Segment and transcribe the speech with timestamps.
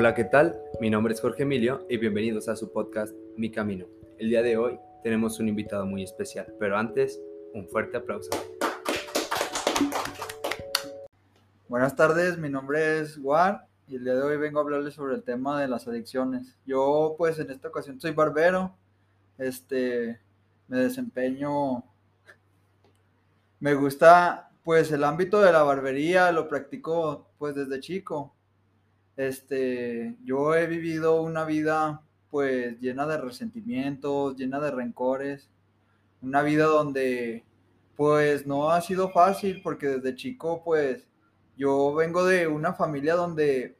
[0.00, 0.58] Hola, ¿qué tal?
[0.80, 3.84] Mi nombre es Jorge Emilio y bienvenidos a su podcast Mi Camino.
[4.18, 7.20] El día de hoy tenemos un invitado muy especial, pero antes,
[7.52, 8.30] un fuerte aplauso.
[11.68, 15.16] Buenas tardes, mi nombre es War y el día de hoy vengo a hablarles sobre
[15.16, 16.56] el tema de las adicciones.
[16.64, 18.74] Yo pues en esta ocasión soy barbero,
[19.36, 20.18] este,
[20.66, 21.84] me desempeño,
[23.58, 28.34] me gusta pues el ámbito de la barbería, lo practico pues desde chico
[29.20, 35.50] este, yo he vivido una vida pues llena de resentimientos, llena de rencores,
[36.22, 37.44] una vida donde
[37.96, 41.06] pues no ha sido fácil porque desde chico pues
[41.58, 43.76] yo vengo de una familia donde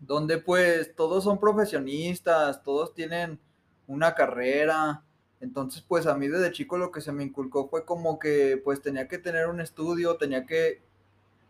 [0.00, 3.38] donde pues todos son profesionistas, todos tienen
[3.86, 5.04] una carrera,
[5.40, 8.82] entonces pues a mí desde chico lo que se me inculcó fue como que pues
[8.82, 10.82] tenía que tener un estudio, tenía que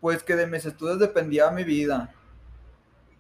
[0.01, 2.14] pues que de mis estudios dependía mi vida.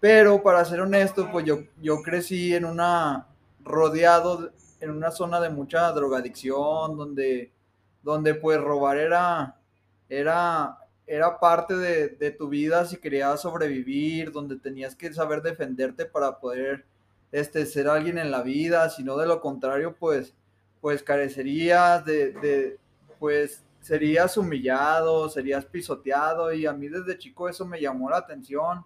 [0.00, 3.26] Pero para ser honesto, pues yo, yo crecí en una,
[3.62, 7.52] rodeado en una zona de mucha drogadicción, donde,
[8.02, 9.56] donde pues robar era,
[10.08, 16.40] era, era parte de, tu vida si querías sobrevivir, donde tenías que saber defenderte para
[16.40, 16.86] poder
[17.30, 20.34] este, ser alguien en la vida, si no de lo contrario, pues,
[20.80, 22.78] pues carecerías de, de,
[23.18, 26.52] pues serías humillado, serías pisoteado.
[26.54, 28.84] Y a mí desde chico eso me llamó la atención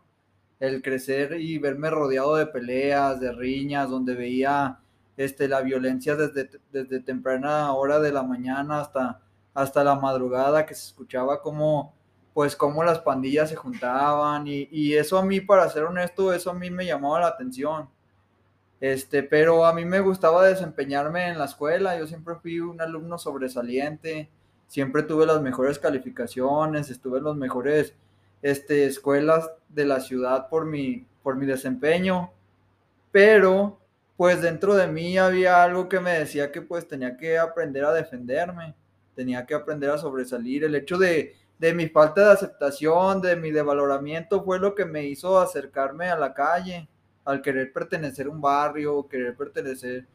[0.61, 4.79] el crecer y verme rodeado de peleas, de riñas, donde veía
[5.17, 9.21] este, la violencia desde, desde temprana hora de la mañana hasta,
[9.53, 11.95] hasta la madrugada, que se escuchaba como,
[12.33, 16.51] pues, cómo las pandillas se juntaban, y, y, eso a mí, para ser honesto, eso
[16.51, 17.89] a mí me llamaba la atención.
[18.81, 23.19] Este, pero a mí me gustaba desempeñarme en la escuela, yo siempre fui un alumno
[23.19, 24.29] sobresaliente,
[24.67, 27.95] siempre tuve las mejores calificaciones, estuve en los mejores
[28.45, 32.31] este, escuelas de la ciudad por mi, por mi desempeño,
[33.11, 33.79] pero
[34.19, 37.95] pues dentro de mí había algo que me decía que pues tenía que aprender a
[37.95, 38.75] defenderme,
[39.17, 40.63] tenía que aprender a sobresalir.
[40.63, 45.07] El hecho de, de mi falta de aceptación, de mi devaloramiento, fue lo que me
[45.07, 46.87] hizo acercarme a la calle,
[47.25, 50.07] al querer pertenecer a un barrio, querer pertenecer,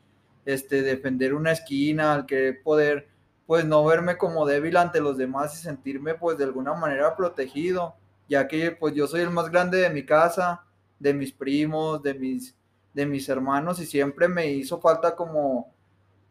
[0.45, 3.07] este, defender una esquina, al querer poder,
[3.47, 7.95] pues no verme como débil ante los demás y sentirme pues de alguna manera protegido
[8.29, 10.63] ya que pues yo soy el más grande de mi casa,
[10.99, 12.55] de mis primos, de mis,
[12.93, 15.73] de mis hermanos y siempre me hizo falta como,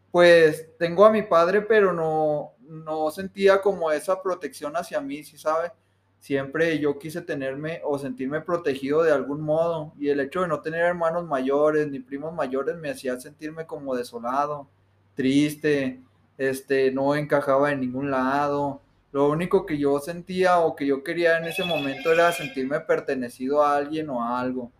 [0.09, 5.37] pues tengo a mi padre, pero no, no sentía como esa protección hacia mí, ¿sí
[5.37, 5.73] sabe?
[6.19, 10.61] Siempre yo quise tenerme o sentirme protegido de algún modo y el hecho de no
[10.61, 14.69] tener hermanos mayores ni primos mayores me hacía sentirme como desolado,
[15.15, 16.01] triste,
[16.37, 18.81] este, no encajaba en ningún lado
[19.11, 23.63] lo único que yo sentía o que yo quería en ese momento era sentirme pertenecido
[23.63, 24.71] a alguien o a algo.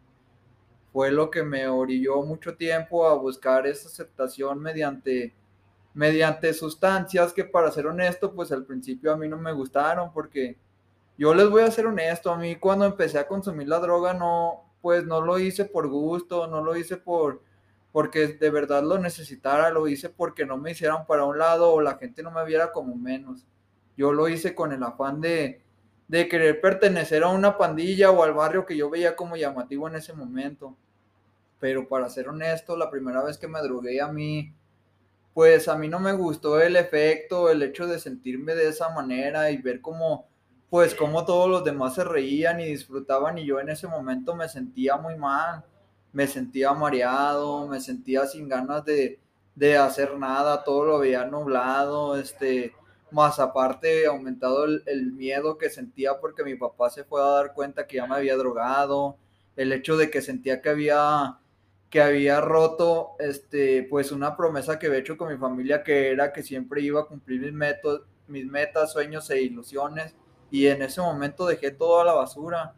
[0.94, 5.34] Fue lo que me orilló mucho tiempo a buscar esa aceptación mediante,
[5.94, 10.58] mediante sustancias que para ser honesto, pues al principio a mí no me gustaron porque
[11.18, 14.64] yo les voy a ser honesto, a mí cuando empecé a consumir la droga no,
[14.82, 17.42] pues no lo hice por gusto, no lo hice por
[17.92, 21.82] porque de verdad lo necesitara, lo hice porque no me hicieran para un lado o
[21.82, 23.48] la gente no me viera como menos
[24.00, 25.62] yo lo hice con el afán de,
[26.10, 30.14] querer pertenecer a una pandilla o al barrio que yo veía como llamativo en ese
[30.14, 30.78] momento.
[31.60, 34.54] Pero para ser honesto, la primera vez que me drogué a mí,
[35.34, 39.52] pues a mí no me gustó el efecto, el hecho de sentirme de esa manera
[39.52, 40.30] y ver cómo,
[40.70, 44.48] pues cómo todos los demás se reían y disfrutaban y yo en ese momento me
[44.48, 45.66] sentía muy mal,
[46.14, 49.20] me sentía mareado, me sentía sin ganas de,
[49.56, 52.74] de hacer nada, todo lo veía nublado, este,
[53.12, 57.88] más aparte aumentado el, miedo que sentía porque mi papá se fue a dar cuenta
[57.88, 59.18] que ya me había drogado,
[59.56, 61.40] el hecho de que sentía que había
[61.90, 66.32] que había roto este pues una promesa que había hecho con mi familia que era
[66.32, 70.16] que siempre iba a cumplir mis metas, mis metas, sueños e ilusiones
[70.52, 72.76] y en ese momento dejé todo a la basura.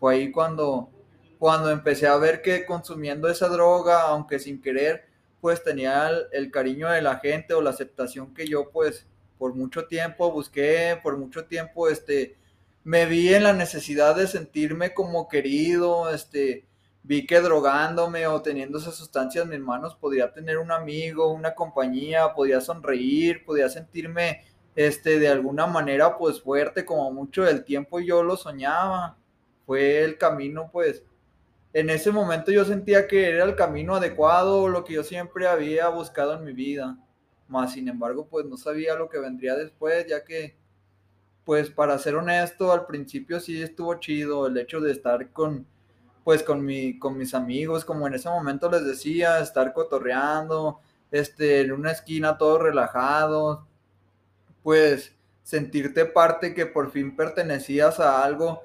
[0.00, 0.90] Fue ahí cuando
[1.38, 5.06] cuando empecé a ver que consumiendo esa droga, aunque sin querer,
[5.40, 9.06] pues tenía el, el cariño de la gente o la aceptación que yo pues
[9.38, 12.36] por mucho tiempo busqué, por mucho tiempo, este,
[12.84, 16.66] me vi en la necesidad de sentirme como querido, este,
[17.02, 22.34] vi que drogándome o teniendo esas sustancias mis manos podía tener un amigo, una compañía,
[22.34, 24.42] podía sonreír, podía sentirme,
[24.76, 29.16] este, de alguna manera, pues fuerte, como mucho del tiempo yo lo soñaba.
[29.66, 31.02] Fue el camino, pues,
[31.72, 35.88] en ese momento yo sentía que era el camino adecuado, lo que yo siempre había
[35.88, 36.98] buscado en mi vida
[37.48, 40.56] más sin embargo, pues no sabía lo que vendría después, ya que,
[41.44, 45.66] pues para ser honesto, al principio sí estuvo chido el hecho de estar con,
[46.24, 50.80] pues con, mi, con mis amigos, como en ese momento les decía, estar cotorreando,
[51.10, 53.60] este, en una esquina todos relajados,
[54.62, 58.62] pues sentirte parte que por fin pertenecías a algo,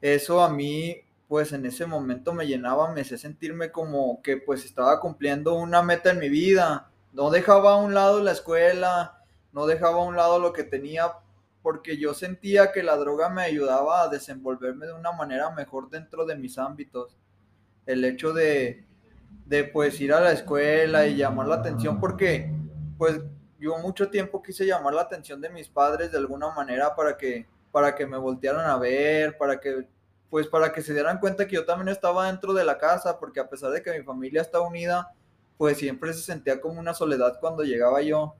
[0.00, 4.64] eso a mí pues en ese momento me llenaba, me hacía sentirme como que pues
[4.64, 6.90] estaba cumpliendo una meta en mi vida.
[7.14, 9.22] No dejaba a un lado la escuela,
[9.52, 11.12] no dejaba a un lado lo que tenía,
[11.62, 16.26] porque yo sentía que la droga me ayudaba a desenvolverme de una manera mejor dentro
[16.26, 17.16] de mis ámbitos.
[17.86, 18.84] El hecho de,
[19.46, 22.52] de pues ir a la escuela y llamar la atención, porque
[22.98, 23.20] pues
[23.60, 27.46] yo mucho tiempo quise llamar la atención de mis padres de alguna manera para que,
[27.70, 29.86] para que me voltearan a ver, para que
[30.30, 33.38] pues para que se dieran cuenta que yo también estaba dentro de la casa, porque
[33.38, 35.14] a pesar de que mi familia está unida,
[35.56, 38.34] pues siempre se sentía como una soledad cuando llegaba yo.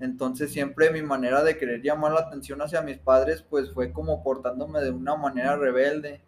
[0.00, 4.22] Entonces siempre mi manera de querer llamar la atención hacia mis padres, pues fue como
[4.22, 6.20] portándome de una manera rebelde.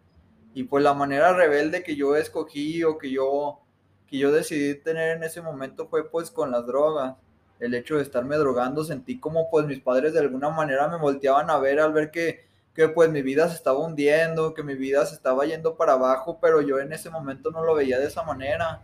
[0.53, 3.59] Y pues la manera rebelde que yo escogí o que yo,
[4.07, 7.15] que yo decidí tener en ese momento fue pues con las drogas.
[7.59, 11.49] El hecho de estarme drogando, sentí como pues mis padres de alguna manera me volteaban
[11.49, 12.45] a ver al ver que
[12.75, 16.39] que pues mi vida se estaba hundiendo, que mi vida se estaba yendo para abajo,
[16.41, 18.81] pero yo en ese momento no lo veía de esa manera.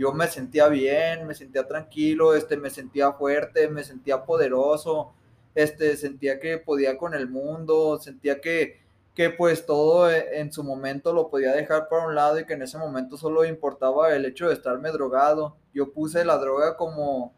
[0.00, 5.12] Yo me sentía bien, me sentía tranquilo, este, me sentía fuerte, me sentía poderoso,
[5.54, 8.80] este, sentía que podía con el mundo, sentía que,
[9.14, 12.62] que pues todo en su momento lo podía dejar para un lado y que en
[12.62, 15.56] ese momento solo importaba el hecho de estarme drogado.
[15.74, 17.34] Yo puse la droga como,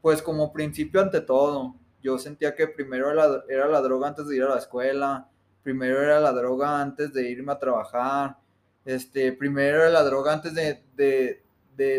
[0.00, 4.42] pues como principio ante todo yo sentía que primero era la, droga antes de ir
[4.44, 5.28] a la escuela,
[5.64, 8.36] primero era la droga antes de irme a trabajar,
[8.84, 11.42] este, primero era la droga antes de,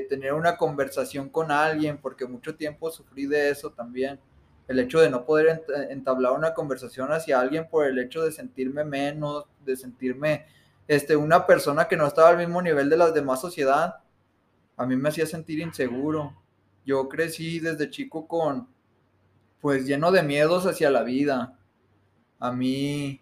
[0.10, 4.20] tener una conversación con alguien, porque mucho tiempo sufrí de eso también.
[4.68, 8.84] El hecho de no poder entablar una conversación hacia alguien por el hecho de sentirme
[8.84, 10.46] menos, de sentirme
[10.88, 14.02] este, una persona que no estaba al mismo nivel de las demás sociedad,
[14.76, 16.36] a mí me hacía sentir inseguro.
[16.86, 18.68] Yo crecí desde chico con,
[19.62, 21.58] pues lleno de miedos hacia la vida.
[22.40, 23.22] A mí,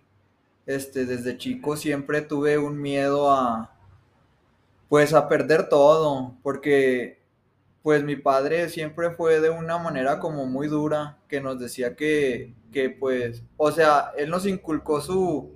[0.65, 3.76] este, desde chico siempre tuve un miedo a,
[4.89, 7.21] pues a perder todo, porque
[7.83, 12.53] pues mi padre siempre fue de una manera como muy dura, que nos decía que,
[12.71, 15.53] que pues, o sea, él nos inculcó su,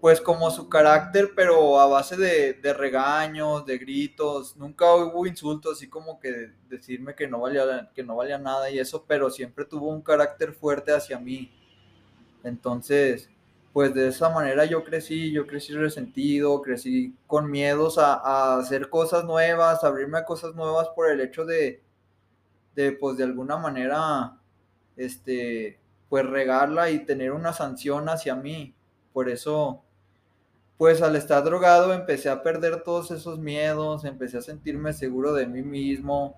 [0.00, 5.88] pues como su carácter, pero a base de, regaños, de gritos, nunca hubo insultos, así
[5.88, 9.88] como que decirme que no, valía, que no valía nada y eso, pero siempre tuvo
[9.88, 11.52] un carácter fuerte hacia mí.
[12.44, 13.30] Entonces,
[13.76, 19.26] pues de esa manera yo crecí, yo crecí resentido, crecí con miedos a, hacer cosas
[19.26, 21.82] nuevas, abrirme a cosas nuevas por el hecho de,
[22.74, 24.38] de pues de alguna manera,
[24.96, 25.78] este,
[26.08, 28.74] pues regarla y tener una sanción hacia mí.
[29.12, 29.82] Por eso
[30.78, 35.46] pues al estar drogado empecé a perder todos esos miedos, empecé a sentirme seguro de
[35.46, 36.34] mí mismo,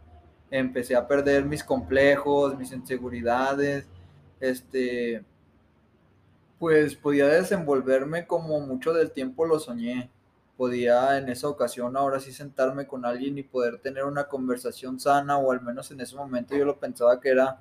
[0.50, 3.86] empecé a perder mis complejos, mis inseguridades,
[4.40, 5.24] este,
[6.58, 10.10] pues podía desenvolverme como mucho del tiempo lo soñé.
[10.56, 15.38] Podía en esa ocasión ahora sí sentarme con alguien y poder tener una conversación sana,
[15.38, 17.60] o al menos en ese momento yo lo pensaba que era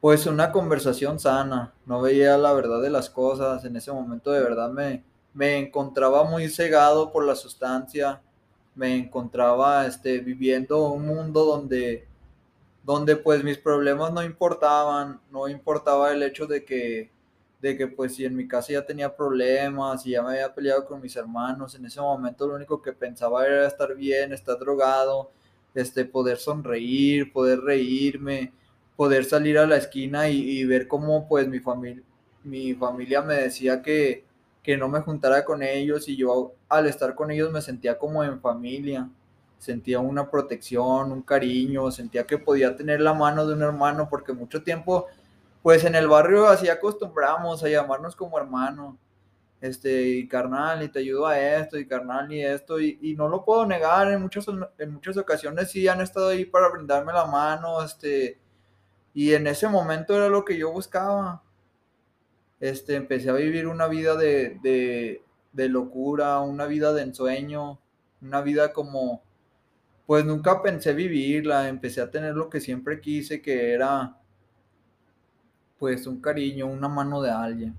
[0.00, 1.72] pues una conversación sana.
[1.84, 5.02] No veía la verdad de las cosas, en ese momento de verdad me,
[5.34, 8.22] me encontraba muy cegado por la sustancia,
[8.76, 12.06] me encontraba este, viviendo un mundo donde,
[12.84, 17.10] donde pues mis problemas no importaban, no importaba el hecho de que,
[17.60, 20.84] de que pues si en mi casa ya tenía problemas y ya me había peleado
[20.84, 25.30] con mis hermanos, en ese momento lo único que pensaba era estar bien, estar drogado,
[25.74, 28.52] este, poder sonreír, poder reírme,
[28.96, 32.02] poder salir a la esquina y, ver cómo pues mi familia,
[32.44, 34.24] mi familia me decía que,
[34.62, 38.24] que no me juntara con ellos y yo al estar con ellos me sentía como
[38.24, 39.08] en familia,
[39.58, 44.32] sentía una protección, un cariño, sentía que podía tener la mano de un hermano porque
[44.32, 45.06] mucho tiempo,
[45.66, 48.96] pues en el barrio así acostumbramos a llamarnos como hermano,
[49.60, 53.44] este, y carnal, y te ayudo a esto, y carnal, y esto, y, no lo
[53.44, 54.46] puedo negar, en muchas,
[54.78, 58.38] en muchas ocasiones sí han estado ahí para brindarme la mano, este,
[59.12, 61.42] y en ese momento era lo que yo buscaba,
[62.60, 67.80] este, empecé a vivir una vida de, locura, una vida de ensueño,
[68.22, 69.24] una vida como,
[70.06, 74.20] pues nunca pensé vivirla, empecé a tener lo que siempre quise, que era,
[75.78, 77.76] pues un cariño, una mano de alguien.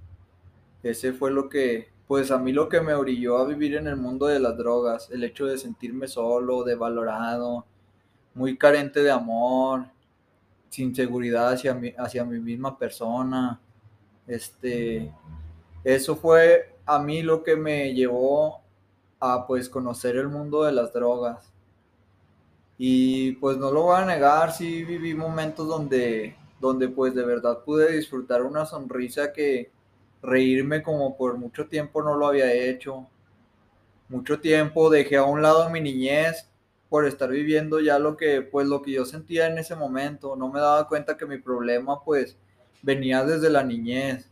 [0.84, 3.98] Ese fue lo que, pues a mí lo que me orilló a vivir en el
[3.98, 7.66] mundo de las drogas, el hecho de sentirme solo, devalorado,
[8.34, 9.86] muy carente de amor,
[10.70, 13.60] sin seguridad hacia mi, hacia mi misma persona,
[14.28, 15.12] este,
[15.84, 18.62] eso fue a mí lo que me llevó
[19.20, 21.52] a pues conocer el mundo de las drogas.
[22.78, 27.64] Y pues no lo voy a negar, sí viví momentos donde, donde pues de verdad
[27.64, 29.72] pude disfrutar una sonrisa que
[30.22, 33.08] reírme como por mucho tiempo no lo había hecho.
[34.10, 36.50] Mucho tiempo dejé a un lado mi niñez
[36.90, 40.36] por estar viviendo ya lo que pues lo que yo sentía en ese momento.
[40.36, 42.38] No me daba cuenta que mi problema pues
[42.82, 44.30] venía desde la niñez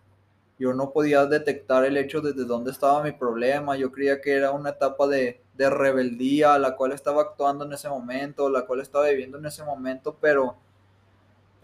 [0.57, 3.75] yo no podía detectar el hecho desde dónde estaba mi problema.
[3.75, 7.89] Yo creía que era una etapa de, de rebeldía la cual estaba actuando en ese
[7.89, 10.55] momento, la cual estaba viviendo en ese momento, pero,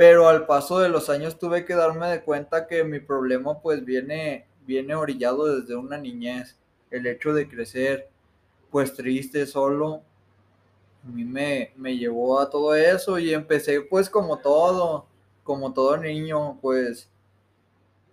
[0.01, 3.85] pero al paso de los años tuve que darme de cuenta que mi problema pues
[3.85, 6.57] viene, viene orillado desde una niñez.
[6.89, 8.09] El hecho de crecer
[8.71, 10.01] pues triste, solo,
[11.05, 15.05] a mí me, me llevó a todo eso y empecé pues como todo,
[15.43, 17.07] como todo niño, pues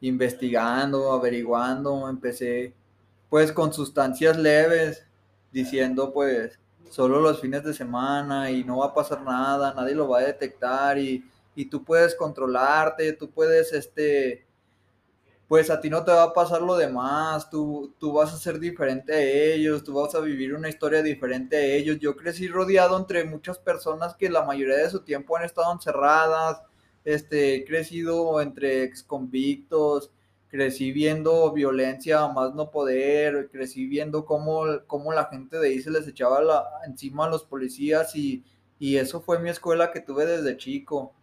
[0.02, 2.74] investigando, averiguando, empecé
[3.30, 5.06] pues con sustancias leves,
[5.50, 10.06] diciendo pues solo los fines de semana y no va a pasar nada, nadie lo
[10.06, 11.24] va a detectar y,
[11.58, 14.46] y tú puedes controlarte, tú puedes este
[15.48, 18.60] pues a ti no te va a pasar lo demás, tú, tú vas a ser
[18.60, 21.98] diferente a ellos, tú vas a vivir una historia diferente a ellos.
[21.98, 26.62] Yo crecí rodeado entre muchas personas que la mayoría de su tiempo han estado encerradas,
[27.04, 30.12] este, he crecido entre ex convictos,
[30.48, 35.90] crecí viendo violencia más no poder, crecí viendo cómo, cómo la gente de ahí se
[35.90, 38.44] les echaba la, encima a los policías y,
[38.78, 41.14] y eso fue mi escuela que tuve desde chico.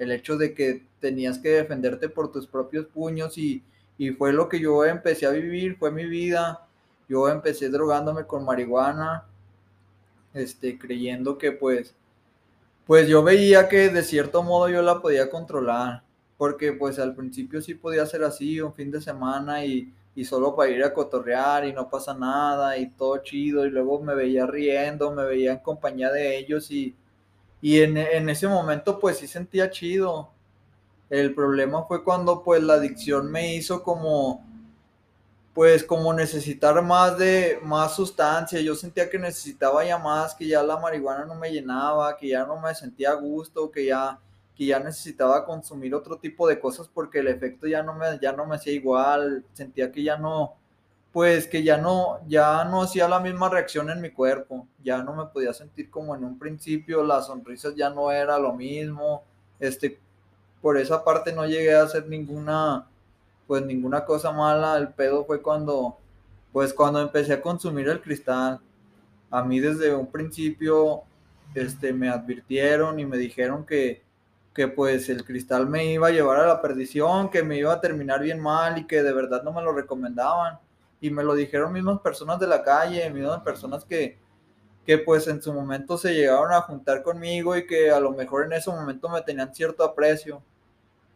[0.00, 3.62] El hecho de que tenías que defenderte por tus propios puños y,
[3.98, 6.66] y fue lo que yo empecé a vivir, fue mi vida.
[7.08, 9.26] Yo empecé drogándome con marihuana,
[10.34, 11.94] este, creyendo que pues
[12.90, 16.02] pues yo veía que de cierto modo yo la podía controlar,
[16.36, 20.70] porque pues al principio sí podía ser así, un fin de semana y, solo para
[20.70, 25.12] ir a cotorrear y no pasa nada y todo chido y luego me veía riendo,
[25.12, 26.96] me veía en compañía de ellos y,
[27.60, 30.30] y en, en ese momento pues sí sentía chido.
[31.10, 34.44] El problema fue cuando pues la adicción me hizo como
[35.54, 40.62] pues como necesitar más de más sustancia, yo sentía que necesitaba ya más, que ya
[40.62, 44.18] la marihuana no me llenaba, que ya no me sentía a gusto, que ya
[44.54, 48.32] que ya necesitaba consumir otro tipo de cosas porque el efecto ya no me ya
[48.32, 50.54] no me hacía igual, sentía que ya no
[51.12, 55.14] pues que ya no ya no hacía la misma reacción en mi cuerpo, ya no
[55.14, 59.24] me podía sentir como en un principio, las sonrisas ya no era lo mismo,
[59.58, 59.98] este
[60.62, 62.86] por esa parte no llegué a hacer ninguna
[63.50, 65.98] pues ninguna cosa mala, el pedo fue cuando,
[66.52, 68.60] pues cuando empecé a consumir el cristal.
[69.28, 71.02] A mí desde un principio,
[71.52, 74.04] este, me advirtieron y me dijeron que,
[74.54, 77.80] que pues el cristal me iba a llevar a la perdición, que me iba a
[77.80, 80.60] terminar bien mal y que de verdad no me lo recomendaban.
[81.00, 84.18] Y me lo dijeron mismas personas de la calle, mismas personas que,
[84.84, 88.44] que pues en su momento se llegaron a juntar conmigo y que a lo mejor
[88.44, 90.42] en ese momento me tenían cierto aprecio.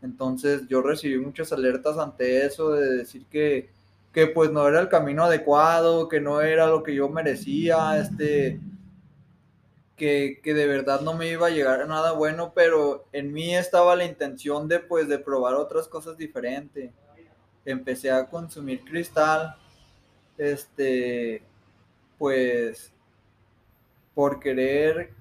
[0.02, 3.70] Entonces yo recibí muchas alertas ante eso de decir que,
[4.12, 8.60] que pues no era el camino adecuado, que no era lo que yo merecía, este,
[9.96, 13.56] que, que, de verdad no me iba a llegar a nada bueno, pero en mí
[13.56, 16.92] estaba la intención de pues de probar otras cosas diferentes.
[17.64, 19.56] Empecé a consumir cristal,
[20.38, 21.42] este,
[22.18, 22.92] pues
[24.14, 25.12] por querer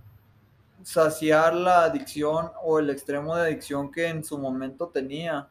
[0.84, 5.50] saciar la adicción o el extremo de adicción que en su momento tenía.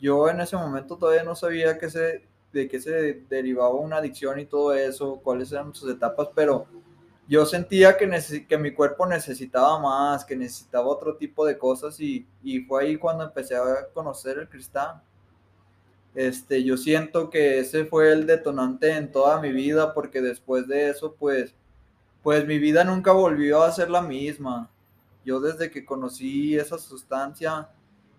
[0.00, 4.38] Yo en ese momento todavía no sabía que se, de qué se derivaba una adicción
[4.40, 6.66] y todo eso, cuáles eran sus etapas, pero
[7.28, 12.26] yo sentía que, que mi cuerpo necesitaba más, que necesitaba otro tipo de cosas y,
[12.42, 15.00] y fue ahí cuando empecé a conocer el cristal.
[16.14, 20.90] Este, yo siento que ese fue el detonante en toda mi vida porque después de
[20.90, 21.54] eso, pues,
[22.22, 24.70] pues mi vida nunca volvió a ser la misma.
[25.24, 27.68] Yo desde que conocí esa sustancia,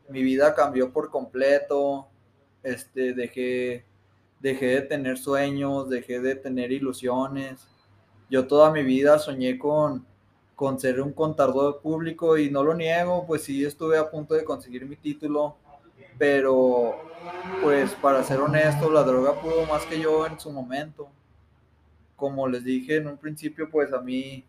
[0.10, 2.08] mi vida cambió por completo.
[2.64, 3.86] Este, dejé,
[4.40, 7.68] dejé de tener sueños, dejé de tener ilusiones.
[8.30, 10.06] Yo toda mi vida soñé con,
[10.56, 14.44] con ser un contador público y no lo niego, pues sí estuve a punto de
[14.44, 15.58] conseguir mi título,
[16.24, 16.96] pero
[17.62, 21.10] pues para ser honesto, la droga pudo más que yo en su momento
[22.16, 24.46] como les dije en un principio, pues a mí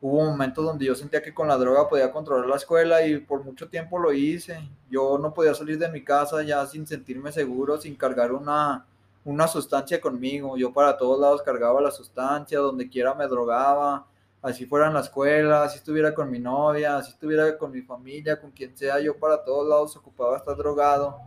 [0.00, 3.44] hubo momentos donde yo sentía que con la droga podía controlar la escuela y por
[3.44, 4.66] mucho tiempo lo hice.
[4.88, 8.86] Yo no podía salir de mi casa ya sin sentirme seguro, sin cargar una,
[9.26, 10.56] una sustancia conmigo.
[10.56, 14.06] Yo para todos lados cargaba la sustancia, donde quiera me drogaba,
[14.46, 18.40] así fuera en la escuela, así estuviera con mi novia, así estuviera con mi familia,
[18.40, 21.18] con quien sea, yo para todos lados ocupaba estar drogado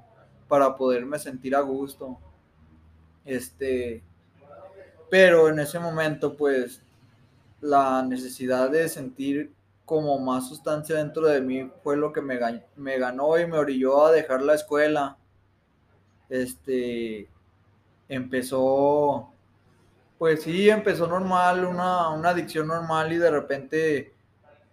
[0.48, 2.18] para poderme sentir a gusto.
[3.26, 4.02] Este,
[5.10, 6.82] Pero en ese momento, pues,
[7.62, 9.52] la necesidad de sentir
[9.86, 12.40] como más sustancia dentro de mí fue lo que me,
[12.78, 15.18] me ganó y me orilló a dejar la escuela.
[16.30, 17.28] Este,
[18.08, 19.34] empezó,
[20.20, 24.14] pues sí, empezó normal, una, una adicción normal y de repente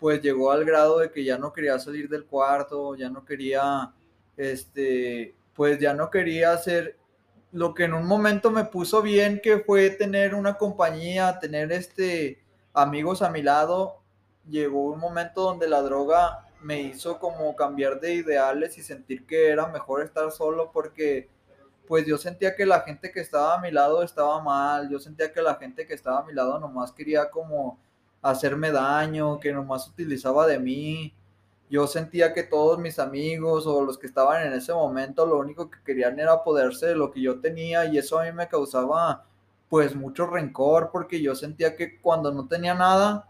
[0.00, 3.92] pues llegó al grado de que ya no quería salir del cuarto, ya no quería,
[4.36, 6.96] este, pues ya no quería hacer
[7.52, 12.42] lo que en un momento me puso bien, que fue tener una compañía, tener este,
[12.74, 14.00] amigos a mi lado,
[14.50, 19.48] llegó un momento donde la droga me hizo como cambiar de ideales y sentir que
[19.48, 21.28] era mejor estar solo porque
[21.86, 25.32] pues yo sentía que la gente que estaba a mi lado estaba mal, yo sentía
[25.32, 27.78] que la gente que estaba a mi lado nomás quería como
[28.22, 31.14] hacerme daño, que nomás utilizaba de mí.
[31.68, 35.70] Yo sentía que todos mis amigos o los que estaban en ese momento lo único
[35.70, 39.24] que querían era poderse de lo que yo tenía y eso a mí me causaba
[39.68, 43.28] pues mucho rencor porque yo sentía que cuando no tenía nada,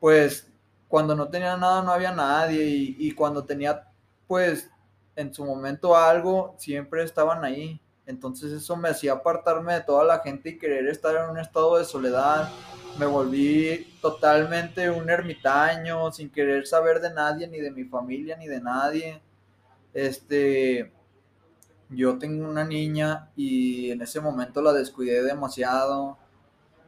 [0.00, 0.52] pues
[0.88, 3.88] cuando no tenía nada no había nadie y, y cuando tenía
[4.28, 4.70] pues
[5.16, 7.80] en su momento algo, siempre estaban ahí.
[8.06, 11.78] Entonces eso me hacía apartarme de toda la gente y querer estar en un estado
[11.78, 12.50] de soledad.
[12.98, 18.46] Me volví totalmente un ermitaño, sin querer saber de nadie, ni de mi familia, ni
[18.46, 19.20] de nadie.
[19.92, 20.92] Este,
[21.88, 26.16] yo tengo una niña y en ese momento la descuidé demasiado.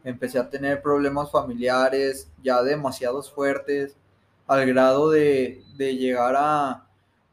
[0.04, 3.97] Empecé a tener problemas familiares ya demasiados fuertes,
[4.47, 6.88] al grado de, de llegar a,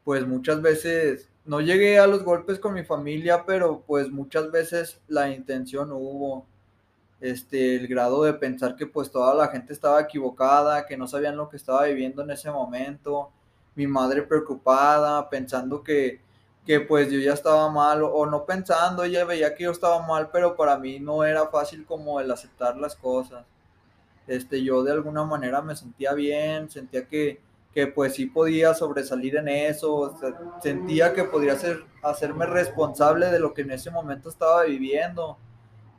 [0.06, 5.00] pues muchas veces no llegué a los golpes con mi familia, pero pues muchas veces
[5.08, 6.46] la intención hubo,
[7.20, 11.36] este, el grado de pensar que pues toda la gente estaba equivocada, que no sabían
[11.36, 13.32] lo que estaba viviendo en ese momento,
[13.74, 16.20] mi madre preocupada, pensando que,
[16.64, 20.30] que pues yo ya estaba mal, o no pensando, ella veía que yo estaba mal,
[20.32, 23.44] pero para mí no era fácil como el aceptar las cosas.
[24.28, 27.40] Este, yo de alguna manera me sentía bien, sentía que,
[27.76, 30.18] que pues sí podía sobresalir en eso,
[30.62, 35.36] sentía que podría ser, hacerme responsable de lo que en ese momento estaba viviendo.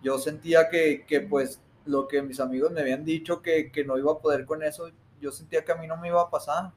[0.01, 3.95] Yo sentía que, que pues lo que mis amigos me habían dicho que, que, no
[3.95, 4.89] iba a poder con eso,
[5.21, 6.71] yo sentía que a mí no me iba a pasar.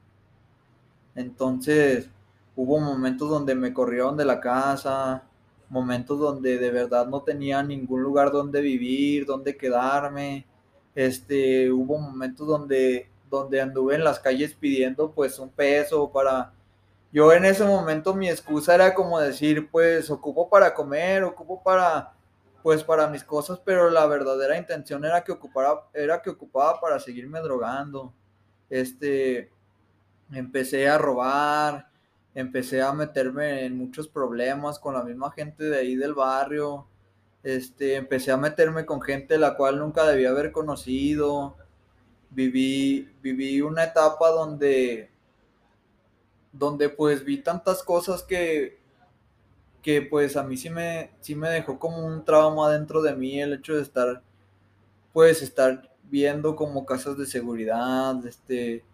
[1.15, 2.11] Entonces
[2.55, 5.23] hubo momentos donde me corrieron de la casa,
[5.71, 10.47] momentos donde de verdad no tenía ningún lugar donde vivir, donde quedarme.
[10.95, 16.53] Este, hubo momentos donde donde anduve en las calles pidiendo pues un peso para...
[17.12, 22.12] Yo en ese momento mi excusa era como decir pues ocupo para comer, ocupo para
[22.62, 27.01] pues para mis cosas, pero la verdadera intención era que ocupara, era que ocupaba para
[27.01, 28.12] seguirme drogando.
[28.69, 29.51] Este,
[30.31, 31.88] empecé a robar,
[32.35, 36.87] empecé a meterme en muchos problemas con la misma gente de ahí del barrio.
[37.43, 41.57] Este, empecé a meterme con gente la cual nunca debía haber conocido
[42.31, 45.11] viví, viví una etapa donde,
[46.53, 48.79] donde pues vi tantas cosas que,
[49.83, 53.40] que pues a mí sí me, sí me dejó como un trauma dentro de mí
[53.40, 54.23] el hecho de estar,
[55.12, 58.85] pues estar viendo como casas de seguridad, este,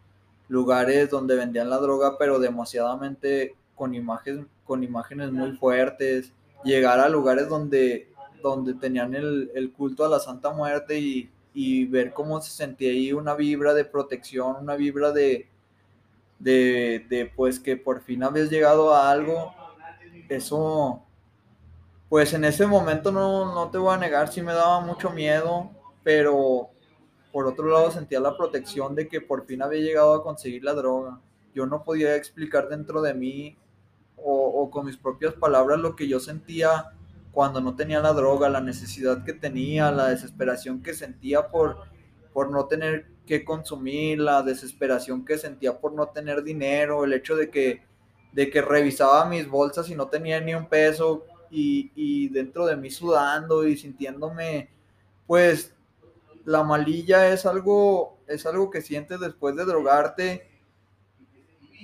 [0.48, 6.32] lugares donde vendían la droga, pero demasiadamente con imágenes, con imágenes muy fuertes,
[6.64, 8.10] llegar a lugares donde,
[8.42, 12.90] donde tenían el, el culto a la Santa Muerte y, y ver cómo se sentía
[12.90, 15.48] ahí una vibra de protección, una vibra de,
[16.38, 19.54] de, pues que por fin habías llegado a algo,
[20.28, 21.02] eso,
[22.10, 25.70] pues en ese momento no, no te voy a negar, sí me daba mucho miedo,
[26.04, 26.68] pero
[27.32, 30.74] por otro lado sentía la protección de que por fin había llegado a conseguir la
[30.74, 31.20] droga.
[31.54, 33.56] Yo no podía explicar dentro de mí
[34.18, 36.95] o con mis propias palabras lo que yo sentía
[37.36, 41.80] cuando no tenía la droga, la necesidad que tenía, la desesperación que sentía por,
[42.32, 47.36] por no tener que consumir, la desesperación que sentía por no tener dinero, el hecho
[47.36, 47.82] de que,
[48.32, 52.74] de que revisaba mis bolsas y no tenía ni un peso y, y dentro de
[52.74, 54.70] mí sudando y sintiéndome,
[55.26, 55.74] pues
[56.46, 60.48] la malilla es algo, es algo que sientes después de drogarte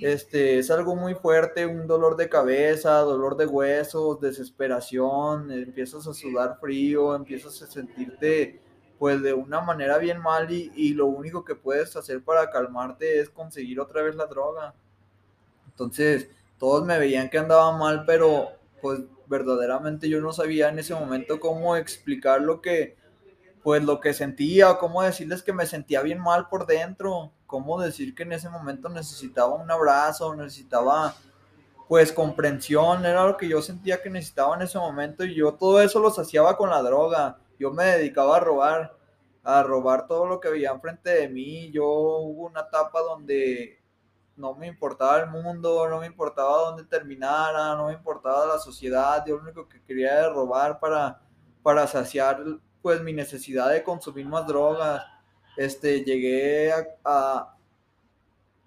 [0.01, 6.13] este, es algo muy fuerte, un dolor de cabeza, dolor de huesos, desesperación, empiezas a
[6.13, 8.61] sudar frío, empiezas a sentirte
[8.99, 13.19] pues de una manera bien mal y, y lo único que puedes hacer para calmarte
[13.19, 14.73] es conseguir otra vez la droga.
[15.67, 18.49] Entonces, todos me veían que andaba mal, pero
[18.81, 22.95] pues verdaderamente yo no sabía en ese momento cómo explicar lo que,
[23.63, 28.15] pues lo que sentía, cómo decirles que me sentía bien mal por dentro, cómo decir
[28.15, 31.13] que en ese momento necesitaba un abrazo, necesitaba
[31.87, 35.79] pues comprensión, era lo que yo sentía que necesitaba en ese momento y yo todo
[35.79, 37.37] eso lo saciaba con la droga.
[37.59, 38.97] yo me dedicaba a robar,
[39.43, 41.69] a robar todo lo que veía enfrente de mí.
[41.69, 43.79] Yo hubo una etapa donde
[44.35, 49.23] no me importaba el mundo, no me importaba dónde terminara, no me importaba la sociedad,
[49.27, 51.21] yo lo único que quería era robar para,
[51.61, 52.43] para saciar
[52.81, 55.03] pues mi necesidad de consumir más drogas.
[55.55, 56.71] Este, llegué
[57.03, 57.55] a,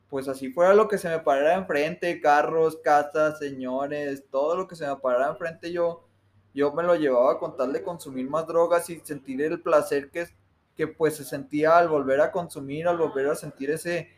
[0.08, 4.76] pues así fuera lo que se me parara enfrente, carros, casas, señores, todo lo que
[4.76, 6.04] se me parara enfrente yo,
[6.54, 10.28] yo me lo llevaba con tal de consumir más drogas y sentir el placer que,
[10.76, 14.10] que pues se sentía al volver a consumir, al volver a sentir ese,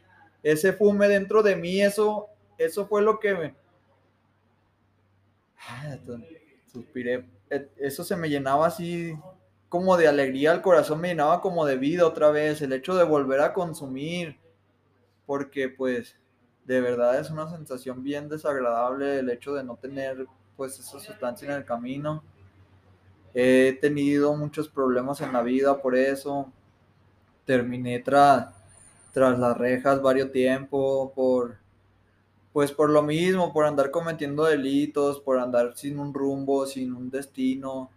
[0.43, 2.29] ese fume dentro de mí, eso,
[2.59, 3.55] eso fue lo que me...
[6.71, 7.27] Suspiré.
[7.49, 9.15] E, eso se me llenaba así
[9.69, 13.05] como de alegría, el corazón me llenaba como de vida otra vez, el hecho de
[13.05, 14.39] volver a consumir,
[15.27, 16.17] porque pues
[16.65, 20.27] de verdad es una sensación bien desagradable el hecho de no tener
[20.57, 22.23] pues esa sustancia en el camino.
[23.35, 26.51] He tenido muchos problemas en la vida por eso.
[27.45, 28.55] Terminé tras
[29.13, 31.57] tras las rejas varios tiempo por
[32.53, 37.11] pues por lo mismo, por andar cometiendo delitos, por andar sin un rumbo, sin un
[37.11, 37.91] destino.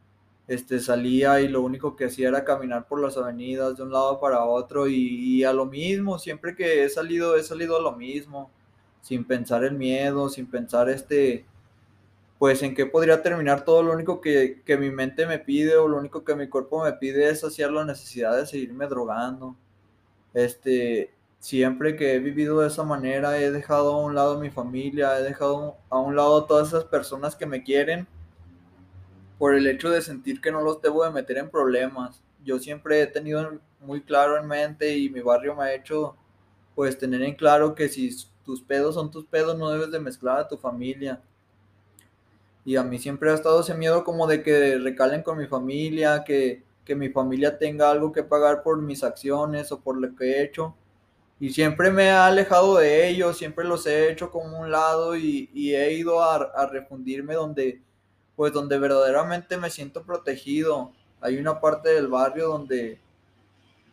[0.51, 4.19] Este salía y lo único que hacía era caminar por las avenidas de un lado
[4.19, 8.51] para otro y, a lo mismo, siempre que he salido he salido a lo mismo,
[9.01, 11.45] sin pensar el miedo, sin pensar este
[12.37, 15.87] pues en qué podría terminar todo, lo único que, que mi mente me pide o
[15.87, 19.55] lo único que mi cuerpo me pide es saciar la necesidad de seguirme drogando.
[20.33, 25.17] Este, siempre que he vivido de esa manera, he dejado a un lado mi familia,
[25.17, 28.05] he dejado a un lado todas esas personas que me quieren
[29.41, 32.21] por el hecho de sentir que no los debo de meter en problemas.
[32.45, 36.15] Yo siempre he tenido muy claro en mente y mi barrio me ha hecho
[36.75, 40.37] pues tener en claro que si tus pedos son tus pedos no debes de mezclar
[40.37, 41.19] a tu familia.
[42.65, 46.23] Y a mí siempre ha estado ese miedo como de que recalen con mi familia,
[46.23, 50.25] que que mi familia tenga algo que pagar por mis acciones o por lo que
[50.25, 50.75] he hecho.
[51.39, 55.49] Y siempre me he alejado de ellos, siempre los he hecho como un lado y,
[55.55, 57.81] he ido a, a, refundirme donde,
[58.35, 60.91] pues donde verdaderamente me siento protegido.
[61.19, 62.99] Hay una parte del barrio donde,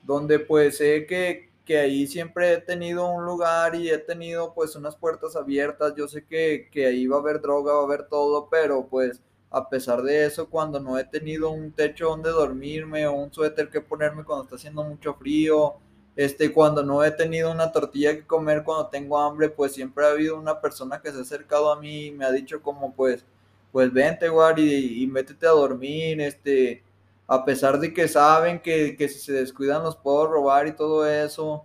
[0.03, 4.75] donde pues sé que, que ahí siempre he tenido un lugar y he tenido pues
[4.77, 5.95] unas puertas abiertas.
[5.97, 9.21] Yo sé que, que ahí va a haber droga, va a haber todo, pero pues
[9.51, 13.71] a pesar de eso, cuando no he tenido un techo donde dormirme o un suéter
[13.71, 15.77] que ponerme cuando está haciendo mucho frío,
[16.17, 20.11] este, cuando no he tenido una tortilla que comer cuando tengo hambre, pues siempre ha
[20.11, 23.25] habido una persona que se ha acercado a mí y me ha dicho como pues,
[23.73, 26.83] pues vente, guar, y, y métete a dormir, este,
[27.27, 31.07] a pesar de que saben que, que si se descuidan los puedo robar y todo
[31.07, 31.65] eso,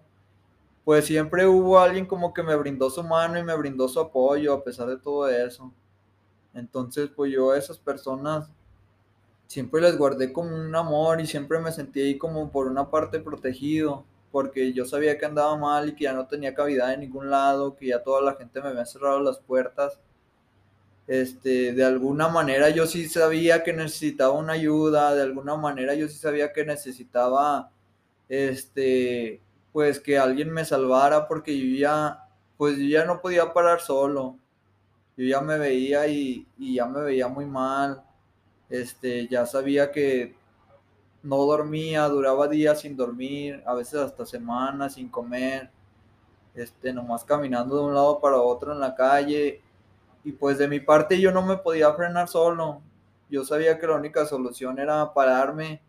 [0.85, 4.53] pues siempre hubo alguien como que me brindó su mano y me brindó su apoyo
[4.53, 5.73] a pesar de todo eso.
[6.53, 8.49] Entonces, pues yo a esas personas
[9.47, 13.19] siempre les guardé como un amor y siempre me sentí ahí como por una parte
[13.19, 17.29] protegido, porque yo sabía que andaba mal y que ya no tenía cavidad en ningún
[17.29, 19.99] lado, que ya toda la gente me había cerrado las puertas.
[21.07, 26.07] Este, de alguna manera yo sí sabía que necesitaba una ayuda, de alguna manera yo
[26.07, 27.71] sí sabía que necesitaba,
[28.29, 29.41] este,
[29.73, 34.37] pues que alguien me salvara porque yo ya, pues yo ya no podía parar solo
[35.15, 38.03] yo ya me veía y, ya me veía muy mal.
[38.69, 40.35] Este, ya sabía que
[41.21, 45.69] no dormía, duraba días sin dormir, a veces hasta semanas sin comer,
[46.55, 49.61] este, nomás caminando de un lado para otro en la calle.
[50.23, 52.81] Y pues de mi parte yo no me podía frenar solo.
[53.29, 55.81] Yo sabía que la única solución era pararme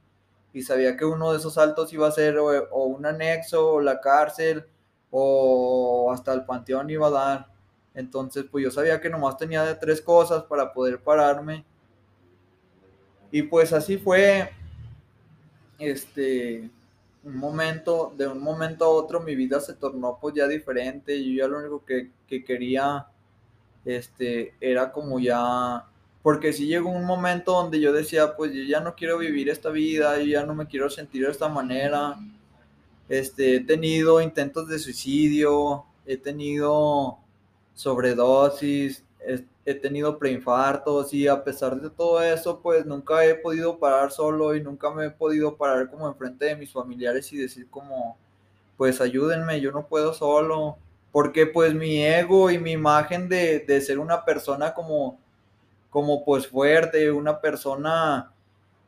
[0.53, 4.01] y sabía que uno de esos saltos iba a ser o, un anexo o la
[4.01, 4.64] cárcel
[5.11, 7.47] o hasta el panteón iba a dar.
[7.94, 11.64] Entonces, pues yo sabía que nomás tenía tres cosas para poder pararme.
[13.31, 14.51] Y pues así fue,
[15.79, 16.70] este,
[17.25, 21.23] un momento, de un momento a otro mi vida se tornó pues ya diferente.
[21.25, 22.12] Yo ya lo único que,
[22.44, 23.07] quería,
[23.85, 25.87] este, era como ya,
[26.23, 29.70] porque si llegó un momento donde yo decía, pues yo ya no quiero vivir esta
[29.70, 32.16] vida, yo ya no me quiero sentir de esta manera.
[33.09, 37.18] Este, he tenido intentos de suicidio, he tenido
[37.75, 39.05] sobredosis,
[39.64, 44.55] he tenido preinfartos y a pesar de todo eso, pues nunca he podido parar solo
[44.55, 48.18] y nunca me he podido parar como enfrente de mis familiares y decir como,
[48.77, 50.77] pues ayúdenme, yo no puedo solo,
[51.14, 55.16] porque pues mi ego y mi imagen de, de ser una persona como,
[55.88, 58.33] como pues fuerte, una persona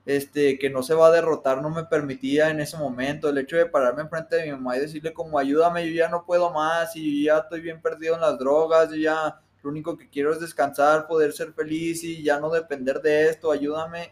[0.04, 3.28] este, que no se va a derrotar, no me permitía en ese momento.
[3.28, 6.24] El hecho de pararme enfrente de mi mamá y decirle como ayúdame, yo ya no
[6.24, 9.96] puedo más y yo ya estoy bien perdido en las drogas, yo ya lo único
[9.96, 14.10] que quiero es descansar, poder ser feliz y ya no depender de esto, ayúdame.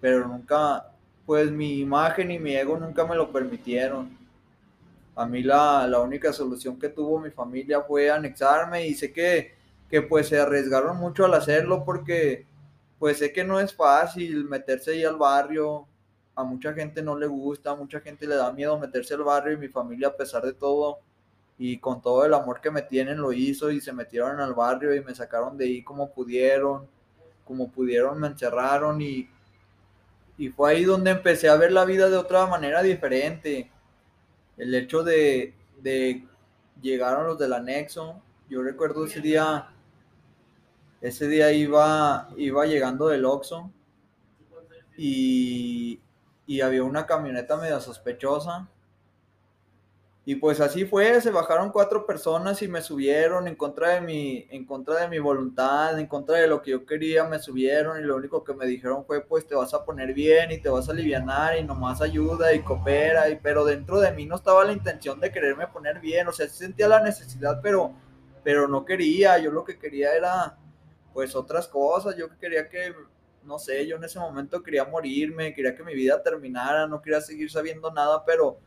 [0.00, 0.92] Pero nunca,
[1.26, 4.15] pues mi imagen y mi ego nunca me lo permitieron.
[5.16, 9.56] A mí la, la única solución que tuvo mi familia fue anexarme y sé que,
[9.90, 12.46] que pues se arriesgaron mucho al hacerlo porque
[12.98, 15.86] pues sé que no es fácil meterse ahí al barrio,
[16.34, 19.54] a mucha gente no le gusta, a mucha gente le da miedo meterse al barrio
[19.54, 20.98] y mi familia a pesar de todo
[21.58, 24.94] y con todo el amor que me tienen lo hizo y se metieron al barrio
[24.94, 26.86] y me sacaron de ahí como pudieron,
[27.44, 29.28] como pudieron me encerraron y,
[30.36, 33.70] y fue ahí donde empecé a ver la vida de otra manera diferente.
[34.56, 36.26] El hecho de, de
[36.80, 39.68] llegaron los del anexo, yo recuerdo ese día,
[41.00, 43.70] ese día iba, iba llegando del Oxxo
[44.96, 46.00] y,
[46.46, 48.68] y había una camioneta medio sospechosa
[50.28, 54.44] y pues así fue, se bajaron cuatro personas y me subieron en contra de mi,
[54.50, 58.02] en contra de mi voluntad, en contra de lo que yo quería, me subieron y
[58.02, 60.88] lo único que me dijeron fue pues te vas a poner bien y te vas
[60.88, 64.72] a aliviar y nomás ayuda y coopera, y, pero dentro de mí no estaba la
[64.72, 67.92] intención de quererme poner bien, o sea, sentía la necesidad, pero,
[68.42, 70.58] pero no quería, yo lo que quería era
[71.14, 72.92] pues otras cosas, yo quería que,
[73.44, 77.20] no sé, yo en ese momento quería morirme, quería que mi vida terminara, no quería
[77.20, 78.58] seguir sabiendo nada, pero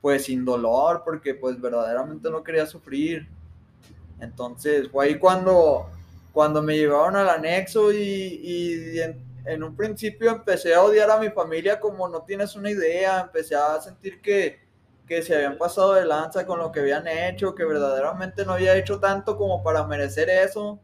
[0.00, 3.28] pues sin dolor, porque pues verdaderamente no quería sufrir.
[4.20, 5.90] Entonces fue ahí cuando,
[6.32, 9.00] cuando me llevaron al anexo y,
[9.44, 13.54] en, un principio empecé a odiar a mi familia como no tienes una idea, empecé
[13.54, 14.60] a sentir que,
[15.06, 18.76] que se habían pasado de lanza con lo que habían hecho, que verdaderamente no había
[18.76, 20.78] hecho tanto como para merecer eso.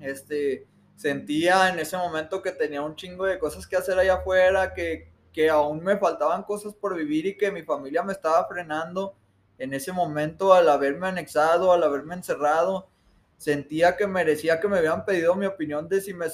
[0.00, 4.74] Este, sentía en ese momento que tenía un chingo de cosas que hacer allá afuera,
[4.74, 9.14] que, que aún me faltaban cosas por vivir y que mi familia me estaba frenando
[9.56, 12.88] en ese momento al haberme anexado, al haberme encerrado.
[13.36, 16.26] Sentía que merecía que me habían pedido mi opinión de si me,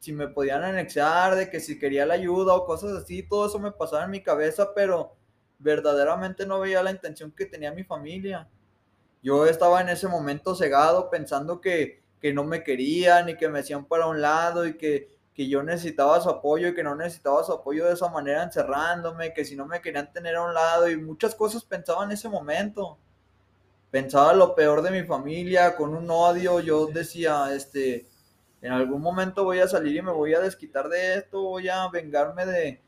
[0.00, 3.22] si me podían anexar, de que si quería la ayuda o cosas así.
[3.22, 5.14] Todo eso me pasaba en mi cabeza, pero
[5.60, 8.48] verdaderamente no veía la intención que tenía mi familia.
[9.22, 13.60] Yo estaba en ese momento cegado pensando que, que no me querían y que me
[13.60, 17.44] hacían para un lado y que que yo necesitaba su apoyo y que no necesitaba
[17.44, 20.90] su apoyo de esa manera encerrándome, que si no me querían tener a un lado
[20.90, 22.98] y muchas cosas pensaba en ese momento.
[23.88, 28.08] Pensaba lo peor de mi familia, con un odio, yo decía, este,
[28.60, 31.88] en algún momento voy a salir y me voy a desquitar de esto, voy a
[31.88, 32.82] vengarme de,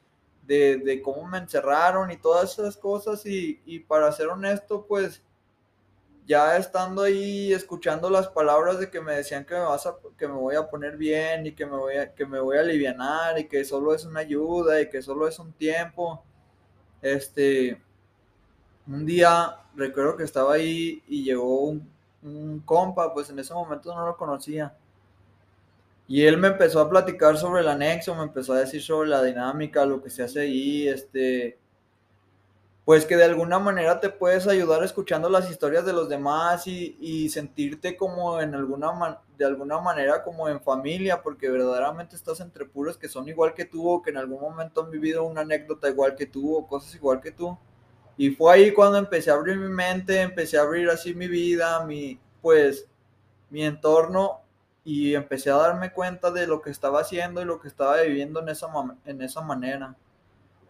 [0.44, 5.22] de, cómo me encerraron y todas esas cosas y, y para ser honesto, pues
[6.30, 10.28] ya estando ahí escuchando las palabras de que me decían que me vas a, que
[10.28, 13.48] me voy a poner bien y que me voy a, que me voy a y
[13.48, 16.22] que solo es una ayuda y que solo es un tiempo.
[17.02, 17.82] Este,
[18.86, 21.90] un día recuerdo que estaba ahí y llegó un,
[22.22, 24.72] un compa, pues en ese momento no lo conocía.
[26.06, 29.20] Y él me empezó a platicar sobre el anexo, me empezó a decir sobre la
[29.20, 31.58] dinámica, lo que se hace ahí, este,
[32.84, 37.28] pues que de alguna manera te puedes ayudar escuchando las historias de los demás y,
[37.28, 42.98] sentirte como en alguna de alguna manera como en familia, porque verdaderamente estás entre puros
[42.98, 46.14] que son igual que tú o que en algún momento han vivido una anécdota igual
[46.14, 47.56] que tú o cosas igual que tú.
[48.16, 51.84] Y fue ahí cuando empecé a abrir mi mente, empecé a abrir así mi vida,
[51.86, 52.86] mi pues
[53.50, 54.40] mi entorno
[54.84, 58.40] y empecé a darme cuenta de lo que estaba haciendo y lo que estaba viviendo
[58.40, 58.68] en esa,
[59.04, 59.96] en esa manera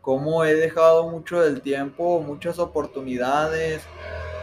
[0.01, 3.83] cómo he dejado mucho del tiempo, muchas oportunidades,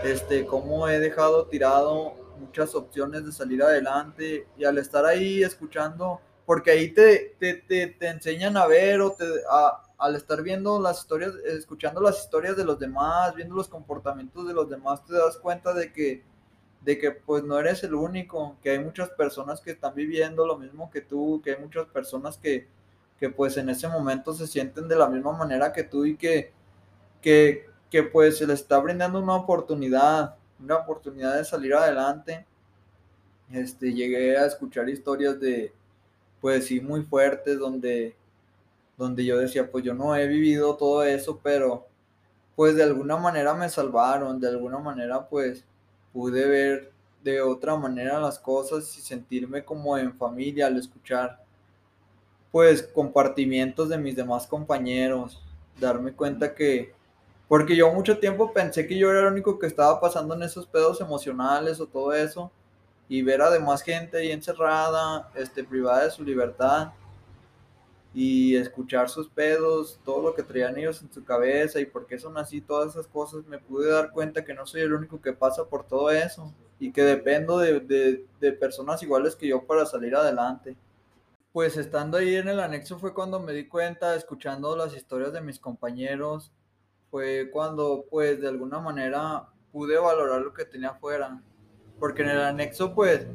[0.03, 6.21] este, cómo he dejado tirado muchas opciones de salir adelante y al estar ahí escuchando,
[6.45, 9.25] porque ahí te, te, te, enseñan a ver o te,
[9.97, 14.53] al estar viendo las historias, escuchando las historias de los demás, viendo los comportamientos de
[14.53, 16.23] los demás, te das cuenta de que,
[16.81, 20.57] de que pues no eres el único, que hay muchas personas que están viviendo lo
[20.57, 22.67] mismo que tú, que hay muchas personas que,
[23.19, 26.51] que pues en ese momento se sienten de la misma manera que tú y que,
[27.21, 32.45] que, que pues se les está brindando una oportunidad, una oportunidad de salir adelante.
[33.51, 35.73] Este, llegué a escuchar historias de,
[36.41, 38.15] pues sí, muy fuertes, donde,
[38.97, 41.88] donde yo decía, pues yo no he vivido todo eso, pero
[42.56, 45.63] pues de alguna manera me salvaron, de alguna manera pues
[46.12, 46.91] pude ver
[47.23, 51.43] de otra manera las cosas y sentirme como en familia al escuchar
[52.51, 55.41] pues compartimientos de mis demás compañeros,
[55.79, 56.93] darme cuenta que,
[57.47, 60.65] porque yo mucho tiempo pensé que yo era el único que estaba pasando en esos
[60.67, 62.51] pedos emocionales o todo eso,
[63.10, 66.89] y ver además gente ahí encerrada, este, privada de su libertad,
[68.13, 72.17] y escuchar sus pedos, todo lo que traían ellos en su cabeza y por qué
[72.17, 75.33] son así, todas esas cosas, me pude dar cuenta que no soy el único que
[75.33, 80.15] pasa por todo eso y que dependo de, de personas iguales que yo para salir
[80.15, 80.75] adelante
[81.57, 85.41] pues estando ahí en el anexo fue cuando me di cuenta, escuchando las historias de
[85.41, 86.51] mis compañeros,
[87.09, 91.41] fue cuando pues de alguna manera pude valorar lo que tenía afuera.
[91.97, 93.25] Porque en el anexo pues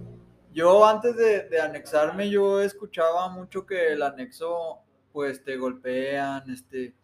[0.52, 4.78] yo antes de, de anexarme yo escuchaba mucho que el anexo
[5.12, 6.94] pues te golpean, este,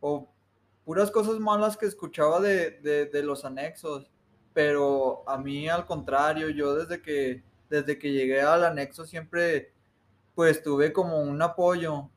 [0.00, 0.26] o
[0.86, 4.10] puras cosas malas que escuchaba de, de, de los anexos.
[4.54, 9.74] Pero a mí al contrario, yo desde que, desde que llegué al anexo siempre
[10.34, 12.08] pues tuve como un apoyo.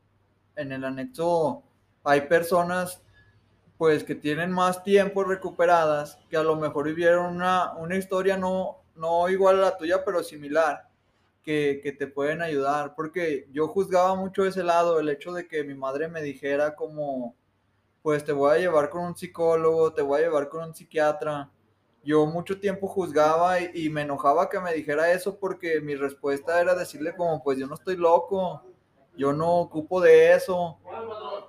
[0.55, 1.63] En el anexo
[2.03, 3.01] hay personas
[3.77, 8.77] pues que tienen más tiempo recuperadas, que a lo mejor vivieron una, una historia no,
[8.95, 10.87] no igual a la tuya, pero similar,
[11.43, 12.95] que, que, te pueden ayudar.
[12.95, 17.35] Porque yo juzgaba mucho ese lado, el hecho de que mi madre me dijera como,
[18.01, 21.51] pues te voy a llevar con un psicólogo, te voy a llevar con un psiquiatra
[22.05, 26.75] yo mucho tiempo juzgaba y, me enojaba que me dijera eso porque mi respuesta era
[26.75, 28.61] decirle como, pues yo no estoy loco,
[29.17, 30.77] yo no ocupo de eso.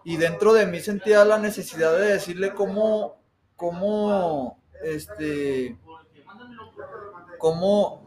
[0.02, 3.20] Y dentro de mí sentía la necesidad de decirle cómo,
[3.54, 5.78] cómo, este,
[7.38, 8.02] cómo,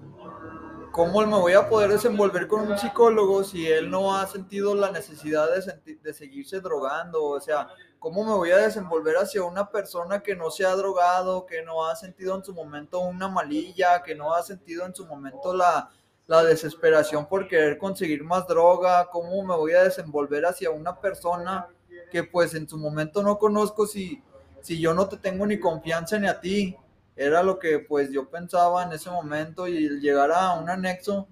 [0.91, 4.91] cómo me voy a poder desenvolver con un psicólogo si él no ha sentido la
[4.91, 5.47] necesidad
[5.85, 7.67] de, de seguirse drogando, o sea,
[7.99, 11.85] ¿Cómo me voy a desenvolver hacia una persona que no se ha drogado, que no
[11.85, 15.91] ha sentido en su momento una malilla, que no ha sentido en su momento la,
[16.25, 19.09] la desesperación por querer conseguir más droga?
[19.11, 21.67] ¿Cómo me voy a desenvolver hacia una persona
[22.09, 24.23] que pues en su momento no conozco si,
[24.61, 26.77] si yo no te tengo ni confianza ni a ti?
[27.17, 31.27] Era lo que pues yo pensaba en ese momento y llegar a un anexo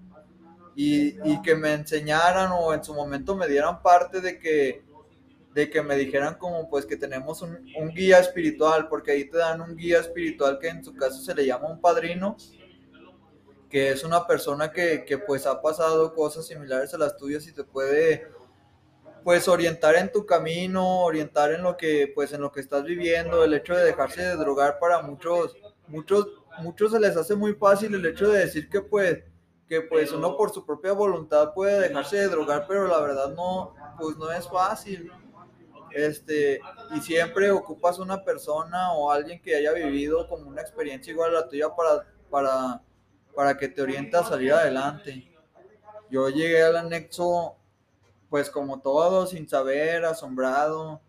[0.76, 4.87] y, y que me enseñaran o en su momento me dieran parte de que
[5.54, 9.38] de que me dijeran como pues que tenemos un, un, guía espiritual, porque ahí te
[9.38, 12.36] dan un guía espiritual que en su caso se le llama un padrino,
[13.68, 17.52] que es una persona que, que pues ha pasado cosas similares a las tuyas y
[17.52, 18.28] te puede
[19.24, 23.44] pues orientar en tu camino, orientar en lo que pues en lo que estás viviendo,
[23.44, 25.56] el hecho de dejarse de drogar para muchos,
[25.86, 26.28] muchos,
[26.60, 29.24] muchos se les hace muy fácil el hecho de decir que pues
[29.68, 33.74] que pues uno por su propia voluntad puede dejarse de drogar, pero la verdad no,
[33.98, 35.12] pues no es fácil
[35.92, 36.60] este,
[36.94, 41.40] y siempre ocupas una persona o alguien que haya vivido como una experiencia igual a
[41.40, 42.82] la tuya para, para,
[43.34, 45.28] para que te oriente a salir adelante.
[46.10, 47.56] Yo llegué al anexo,
[48.30, 51.00] pues como todo, sin saber, asombrado,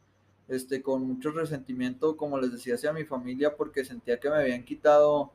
[0.48, 4.64] este, con mucho resentimiento, como les decía, hacia mi familia, porque sentía que me habían
[4.64, 5.32] quitado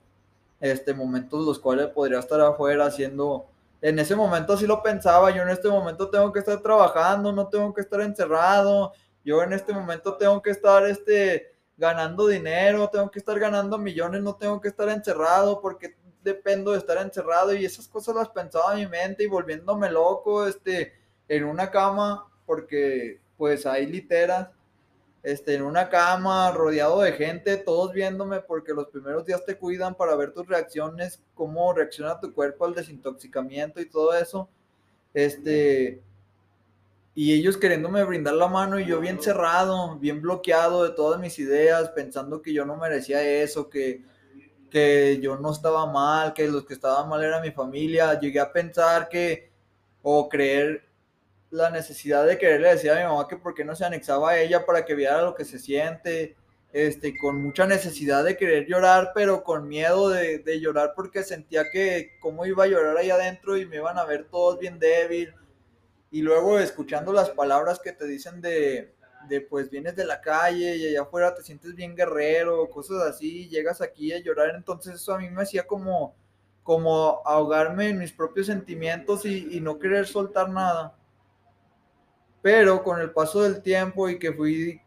[0.60, 3.46] este, momentos los cuales podría estar afuera haciendo...
[3.80, 7.48] En ese momento sí lo pensaba, yo en este momento tengo que estar trabajando, no
[7.48, 8.92] tengo que estar encerrado,
[9.24, 14.22] yo en este momento tengo que estar este, ganando dinero, tengo que estar ganando millones,
[14.22, 18.72] no tengo que estar encerrado porque dependo de estar encerrado y esas cosas las pensaba
[18.74, 20.94] en mi mente y volviéndome loco este,
[21.28, 24.48] en una cama porque pues hay literas.
[25.22, 29.94] Este, en una cama, rodeado de gente, todos viéndome, porque los primeros días te cuidan
[29.94, 34.50] para ver tus reacciones, cómo reacciona tu cuerpo al desintoxicamiento y todo eso.
[35.14, 36.02] Este,
[37.14, 41.38] y ellos queriéndome brindar la mano y yo bien cerrado, bien bloqueado de todas mis
[41.38, 44.02] ideas, pensando que yo no merecía eso, que,
[44.68, 48.18] que yo no estaba mal, que los que estaban mal era mi familia.
[48.18, 49.52] Llegué a pensar que,
[50.02, 50.88] o creer
[51.50, 54.40] la necesidad de quererle decir a mi mamá que por qué no se anexaba a
[54.40, 56.34] ella para que viera lo que se siente,
[56.72, 61.70] este, con mucha necesidad de querer llorar, pero con miedo de, de llorar porque sentía
[61.70, 65.32] que cómo iba a llorar ahí adentro y me iban a ver todos bien débil
[66.14, 68.94] y luego escuchando las palabras que te dicen de,
[69.28, 73.48] de, pues vienes de la calle y allá afuera te sientes bien guerrero, cosas así,
[73.48, 76.14] llegas aquí a llorar, entonces eso a mí me hacía como,
[76.62, 80.96] como ahogarme en mis propios sentimientos y, no querer soltar nada.
[82.42, 84.80] Pero con el paso del tiempo y que fui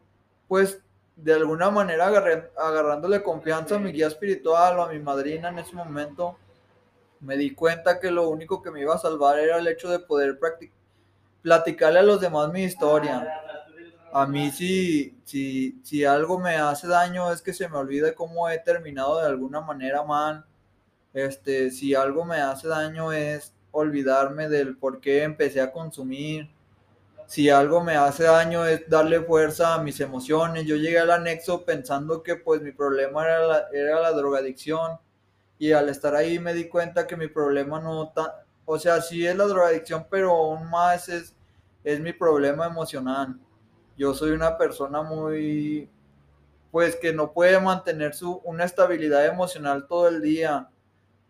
[0.48, 0.80] pues
[1.14, 5.58] de alguna manera agarré, agarrándole confianza a mi guía espiritual o a mi madrina en
[5.58, 6.38] ese momento,
[7.20, 9.98] me di cuenta que lo único que me iba a salvar era el hecho de
[9.98, 10.77] poder practicar
[11.42, 13.26] platicarle a los demás mi historia.
[14.12, 18.48] A mí si, si, si algo me hace daño es que se me olvide cómo
[18.48, 20.44] he terminado de alguna manera mal.
[21.12, 26.50] Este, si algo me hace daño es olvidarme del por qué empecé a consumir.
[27.26, 30.64] Si algo me hace daño es darle fuerza a mis emociones.
[30.64, 34.98] Yo llegué al anexo pensando que pues mi problema era la, era la drogadicción
[35.58, 38.12] y al estar ahí me di cuenta que mi problema no,
[38.70, 41.34] o sea, sí es la drogadicción, pero aún más es,
[41.82, 43.40] es mi problema emocional.
[43.96, 45.88] Yo soy una persona muy,
[46.70, 50.68] pues que no puede mantener su, una estabilidad emocional todo el día.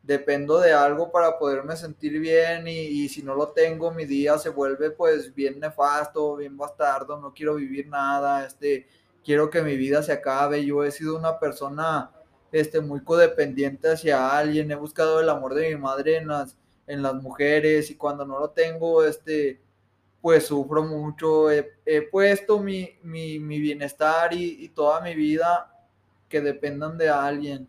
[0.02, 2.72] dependo de algo para poderme sentir bien y,
[3.04, 7.34] y, si no lo tengo mi día se vuelve pues bien nefasto, bien bastardo, no
[7.34, 8.88] quiero vivir nada, este,
[9.24, 12.10] quiero que mi vida se acabe, yo he sido una persona
[12.52, 16.56] este, muy codependiente hacia alguien, he buscado el amor de mi madre en las,
[16.88, 19.60] en las mujeres y cuando no lo tengo, este,
[20.20, 25.72] pues sufro mucho, he, puesto mi, mi, mi bienestar y, y toda mi vida
[26.28, 27.68] que dependan de alguien.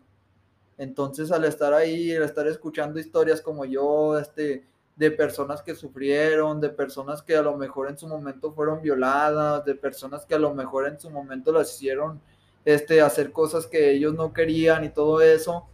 [0.76, 4.64] Entonces, al estar ahí, al estar escuchando historias como yo, este,
[4.96, 9.64] de personas que sufrieron, de personas que a lo mejor en su momento fueron violadas,
[9.64, 12.20] de personas que a lo mejor en su momento las hicieron
[12.66, 15.66] este, hacer cosas que ellos no querían y todo eso,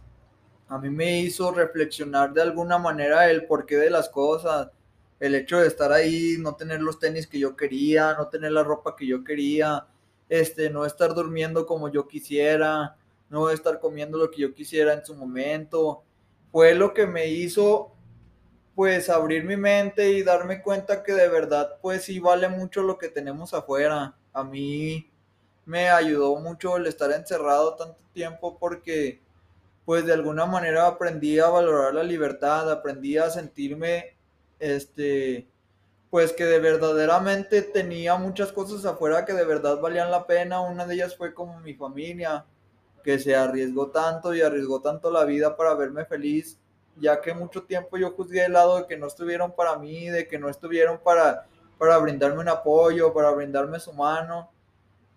[0.69, 4.69] a mí me hizo reflexionar de alguna manera el porqué de las cosas,
[5.19, 8.63] el hecho de estar ahí, no tener los tenis que yo quería, no tener la
[8.63, 9.87] ropa que yo quería,
[10.29, 12.97] este, no estar durmiendo como yo quisiera,
[13.29, 16.03] no estar comiendo lo que yo quisiera en su momento.
[16.51, 17.93] Fue lo que me hizo
[18.75, 22.97] pues abrir mi mente y darme cuenta que de verdad pues sí vale mucho lo
[22.97, 24.15] que tenemos afuera.
[24.33, 25.09] A mí
[25.65, 29.21] me ayudó mucho el estar encerrado tanto tiempo porque
[29.87, 34.17] pues de alguna manera aprendí a valorar la libertad, aprendí a sentirme
[34.59, 35.47] este
[36.09, 40.59] pues que de verdaderamente tenía muchas cosas afuera que de verdad valían la pena.
[40.59, 42.45] Una de ellas fue como mi familia,
[43.01, 46.59] que se arriesgó tanto y arriesgó tanto la vida para verme feliz,
[46.97, 50.27] ya que mucho tiempo yo juzgué el lado de que no estuvieron para mí, de
[50.27, 54.51] que no estuvieron para, para brindarme un apoyo, para brindarme su mano.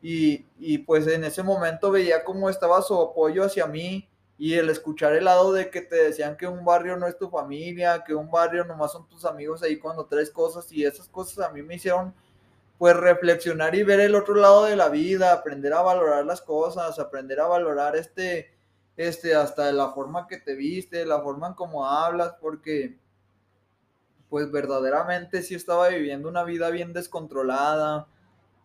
[0.00, 4.06] Y, y pues en ese momento veía cómo estaba su apoyo hacia mí
[4.40, 7.28] y el escuchar el lado de que te decían que un barrio no es tu
[7.28, 11.46] familia, que un barrio nomás son tus amigos ahí cuando traes cosas y esas cosas
[11.46, 12.14] a mí me hicieron
[12.78, 16.98] pues reflexionar y ver el otro lado de la vida, aprender a valorar las cosas,
[16.98, 18.50] aprender a valorar este,
[18.96, 22.98] este, hasta la forma que te viste, la forma en cómo hablas, porque
[24.30, 28.08] pues verdaderamente sí estaba viviendo una vida bien descontrolada,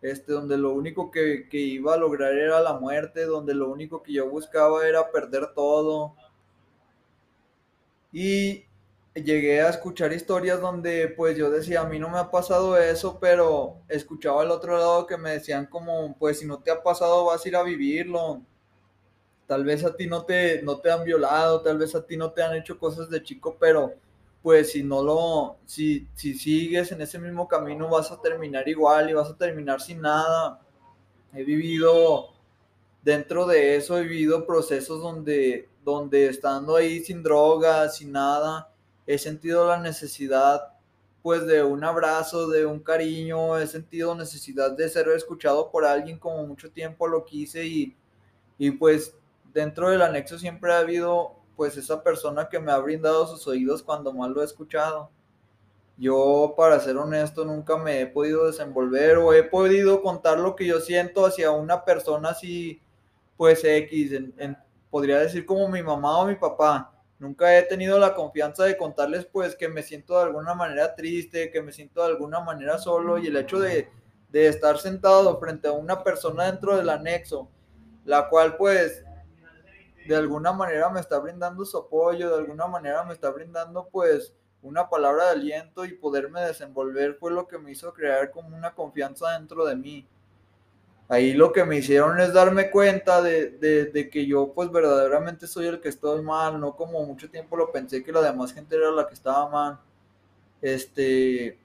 [0.02, 4.02] este, donde lo único que, que iba a lograr era la muerte, donde lo único
[4.02, 6.14] que yo buscaba era perder todo.
[8.12, 8.64] Y
[9.14, 13.18] llegué a escuchar historias donde pues yo decía, a mí no me ha pasado eso,
[13.20, 17.24] pero escuchaba al otro lado que me decían como, pues si no te ha pasado
[17.26, 18.42] vas a ir a vivirlo.
[19.46, 22.32] Tal vez a ti no te, no te han violado, tal vez a ti no
[22.32, 23.94] te han hecho cosas de chico, pero
[24.46, 29.10] pues si no lo, si, si sigues en ese mismo camino vas a terminar igual
[29.10, 30.60] y vas a terminar sin nada.
[31.34, 32.28] He vivido,
[33.02, 38.72] dentro de eso he vivido procesos donde, donde estando ahí sin drogas, sin nada,
[39.04, 40.74] he sentido la necesidad
[41.24, 46.20] pues de un abrazo, de un cariño, he sentido necesidad de ser escuchado por alguien
[46.20, 47.96] como mucho tiempo lo quise y,
[48.58, 49.12] y pues
[49.52, 53.82] dentro del anexo siempre ha habido pues esa persona que me ha brindado sus oídos
[53.82, 55.10] cuando más lo he escuchado.
[55.96, 60.66] Yo, para ser honesto, nunca me he podido desenvolver o he podido contar lo que
[60.66, 62.82] yo siento hacia una persona así,
[63.36, 64.12] pues X,
[64.90, 69.24] podría decir como mi mamá o mi papá nunca he tenido la confianza de contarles
[69.26, 73.18] pues que me siento de alguna manera triste, que me siento de alguna manera solo
[73.18, 73.88] y el hecho de,
[74.30, 77.48] de estar sentado frente a una persona dentro del anexo,
[78.04, 79.04] la cual pues
[80.06, 84.34] de alguna manera me está brindando su apoyo, de alguna manera me está brindando pues
[84.62, 88.74] una palabra de aliento y poderme desenvolver fue lo que me hizo crear como una
[88.74, 90.08] confianza dentro de mí
[91.08, 95.80] ahí lo que me hicieron es darme cuenta de, que yo pues verdaderamente soy el
[95.80, 99.06] que estoy mal, no como mucho tiempo lo pensé que la demás gente era la
[99.06, 99.80] que estaba mal.
[100.62, 101.58] Este,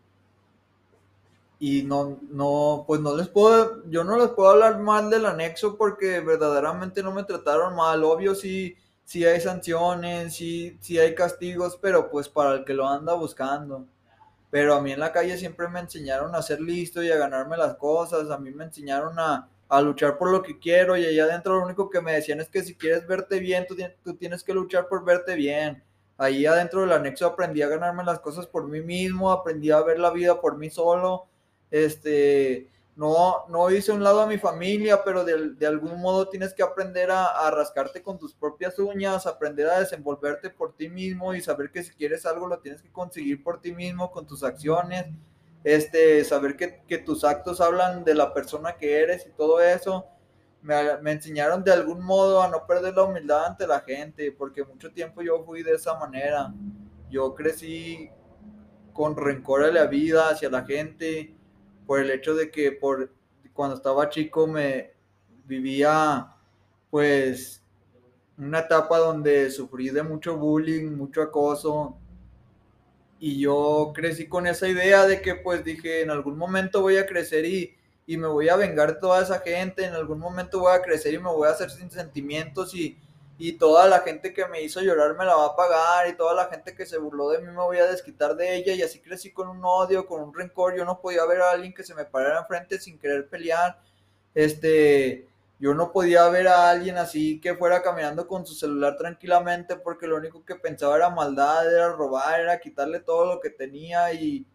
[1.63, 5.77] y no, no, pues no les puedo, yo no les puedo hablar mal del anexo
[5.77, 11.77] porque verdaderamente no me trataron mal, obvio sí, sí hay sanciones, sí, sí hay castigos,
[11.79, 13.85] pero pues para el que lo anda buscando.
[14.49, 17.57] Pero a mí en la calle siempre me enseñaron a ser listo y a ganarme
[17.57, 19.47] las cosas, a mí me enseñaron a,
[19.83, 22.63] luchar por lo que quiero y allá adentro lo único que me decían es que
[22.63, 25.83] si quieres verte bien, tú, tú tienes que luchar por verte bien.
[26.17, 29.99] Ahí adentro del anexo aprendí a ganarme las cosas por mí mismo, aprendí a ver
[29.99, 31.27] la vida por mí solo,
[31.71, 36.61] este, no, no hice un lado a mi familia, pero de, algún modo tienes que
[36.61, 41.71] aprender a, rascarte con tus propias uñas, aprender a desenvolverte por ti mismo y saber
[41.71, 45.05] que si quieres algo lo tienes que conseguir por ti mismo con tus acciones,
[45.63, 50.05] este, saber que, que tus actos hablan de la persona que eres y todo eso.
[50.61, 54.63] Me, me, enseñaron de algún modo a no perder la humildad ante la gente, porque
[54.63, 56.53] mucho tiempo yo fui de esa manera.
[57.09, 58.11] Yo crecí
[58.93, 61.35] con rencor a la vida, hacia la gente,
[61.91, 63.11] por el hecho de que por
[63.51, 64.93] cuando estaba chico me
[65.43, 66.25] vivía
[66.89, 67.61] pues
[68.37, 71.97] una etapa donde sufrí de mucho bullying, mucho acoso.
[73.19, 77.05] Y yo crecí con esa idea de que pues dije, en algún momento voy a
[77.05, 77.75] crecer y,
[78.07, 81.19] y me voy a vengar toda esa gente, en algún momento voy a crecer y
[81.19, 82.97] me voy a hacer sin sentimientos y,
[83.43, 86.35] y toda la gente que me hizo llorar me la va a pagar y toda
[86.35, 88.99] la gente que se burló de mí me voy a desquitar de ella y así
[88.99, 91.95] crecí con un odio, con un rencor, yo no podía ver a alguien que se
[91.95, 93.81] me parara enfrente sin querer pelear,
[94.35, 95.27] este,
[95.59, 100.05] yo no podía ver a alguien así que fuera caminando con su celular tranquilamente porque
[100.05, 104.45] lo único que pensaba era maldad, era robar, era quitarle todo lo que tenía y,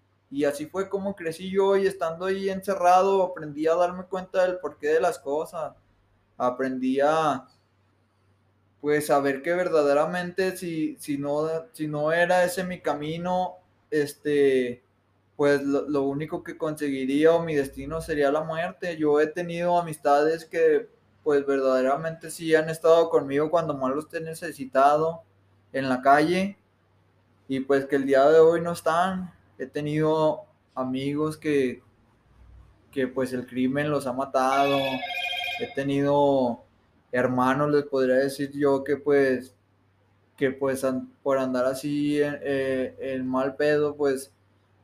[0.47, 4.91] así fue como crecí yo y estando ahí encerrado aprendí a darme cuenta del porqué
[4.91, 5.75] de las cosas,
[6.37, 7.49] aprendí a
[8.87, 13.57] pues a ver que verdaderamente si, si, no, si no era ese mi camino,
[13.91, 14.85] este,
[15.35, 18.97] pues lo, lo, único que conseguiría o mi destino sería la muerte.
[18.97, 20.89] Yo he tenido amistades que
[21.25, 25.25] pues verdaderamente sí han estado conmigo cuando más los he necesitado
[25.73, 26.57] en la calle
[27.49, 29.35] y pues que el día de hoy no están.
[29.59, 30.45] He tenido
[30.77, 31.83] amigos que,
[32.93, 34.79] que pues el crimen los ha matado.
[35.59, 36.66] He tenido
[37.13, 39.55] hermanos, les podría decir yo que pues
[40.37, 40.85] que pues
[41.23, 44.33] por andar así en, eh, mal pedo pues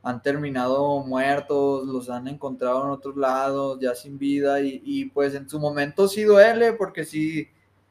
[0.02, 5.48] han terminado muertos, los han encontrado en otros lados, ya sin vida, y, pues en
[5.48, 7.48] su momento sí duele, porque sí,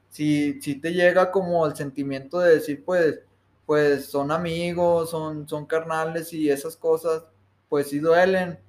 [0.10, 3.22] sí, sí te llega como el sentimiento de decir, pues,
[3.66, 7.24] pues son amigos, son, son carnales y esas cosas,
[7.70, 8.60] pues sí duelen.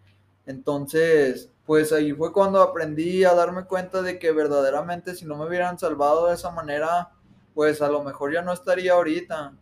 [0.47, 5.47] Entonces, pues ahí fue cuando aprendí a darme cuenta de que verdaderamente si no me
[5.47, 7.11] hubieran salvado de esa manera,
[7.55, 9.55] pues a lo mejor ya no estaría ahorita.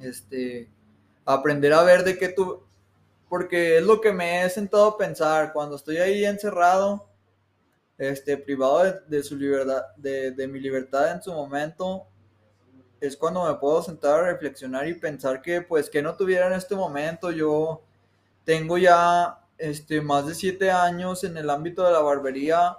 [0.00, 0.68] Este,
[1.24, 2.62] aprender a ver de qué tú,
[3.28, 7.08] porque es lo que me he sentado a pensar cuando estoy ahí encerrado,
[7.96, 12.06] este, privado de, su libertad, de, mi libertad en su momento,
[13.00, 16.54] es cuando me puedo sentar a reflexionar y pensar que, pues, que no tuviera en
[16.54, 17.30] este momento.
[17.30, 17.82] Yo
[18.44, 22.78] tengo ya, este, más de siete años en el ámbito de la barbería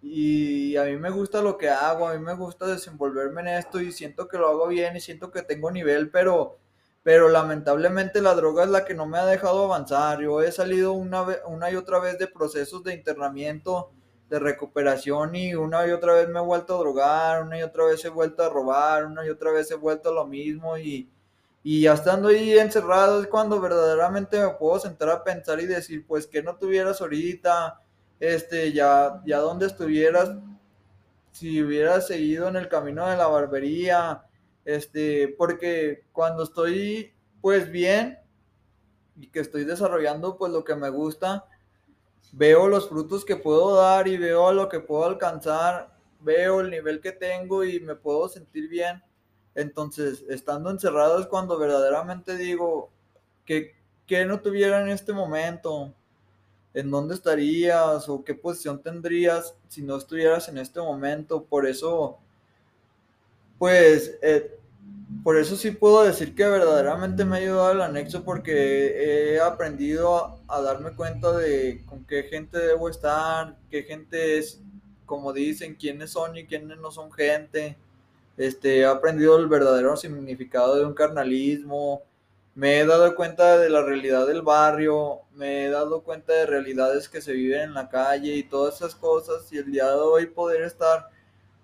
[0.00, 3.80] y a mí me gusta lo que hago, a mí me gusta desenvolverme en esto
[3.80, 6.58] y siento que lo hago bien y siento que tengo nivel, pero
[7.02, 10.20] pero lamentablemente la droga es la que no me ha dejado avanzar.
[10.20, 13.92] Yo he salido una, una y otra vez de procesos de internamiento,
[14.28, 17.86] de recuperación y una y otra vez me he vuelto a drogar, una y otra
[17.86, 21.10] vez he vuelto a robar, una y otra vez he vuelto a lo mismo y,
[21.70, 26.26] y estando ahí encerrado es cuando verdaderamente me puedo sentar a pensar y decir, pues
[26.26, 27.82] que no tuvieras ahorita,
[28.18, 30.30] este, ya, ya donde estuvieras,
[31.30, 34.24] si hubieras seguido en el camino de la barbería,
[34.64, 37.12] este, porque cuando estoy
[37.42, 38.18] pues bien
[39.16, 41.44] y que estoy desarrollando pues lo que me gusta,
[42.32, 47.02] veo los frutos que puedo dar y veo lo que puedo alcanzar, veo el nivel
[47.02, 49.02] que tengo y me puedo sentir bien.
[49.58, 52.90] Entonces, estando encerrado es cuando verdaderamente digo
[53.44, 53.74] que,
[54.06, 55.92] que no tuviera en este momento,
[56.74, 61.42] en dónde estarías o qué posición tendrías si no estuvieras en este momento.
[61.42, 62.18] Por eso,
[63.58, 64.56] pues, eh,
[65.24, 70.38] por eso sí puedo decir que verdaderamente me ha ayudado el anexo porque he aprendido
[70.46, 74.62] a, darme cuenta de con qué gente debo estar, qué gente es,
[75.04, 77.76] como dicen, quiénes son y quiénes no son gente.
[78.38, 82.02] Este, he aprendido el verdadero significado de un carnalismo,
[82.54, 87.08] me he dado cuenta de la realidad del barrio, me he dado cuenta de realidades
[87.08, 90.26] que se viven en la calle y todas esas cosas y el día de hoy
[90.26, 91.10] poder estar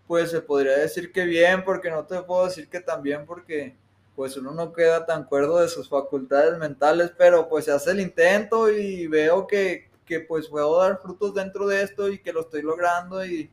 [0.07, 3.77] pues se podría decir que bien, porque no te puedo decir que también, porque
[4.17, 8.01] pues uno no queda tan cuerdo de sus facultades mentales, pero pues se hace el
[8.01, 12.43] intento y veo que, que pues puedo dar frutos dentro de esto y que lo
[12.43, 13.51] estoy logrando y,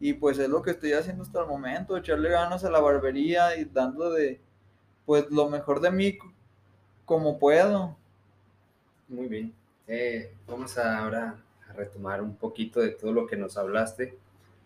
[0.00, 3.56] y pues es lo que estoy haciendo hasta el momento, echarle ganas a la barbería
[3.56, 4.40] y dando de
[5.06, 6.18] pues lo mejor de mí
[7.04, 7.96] como puedo.
[9.08, 9.52] Muy bien.
[9.86, 11.36] Eh, vamos ahora
[11.68, 14.16] a retomar un poquito de todo lo que nos hablaste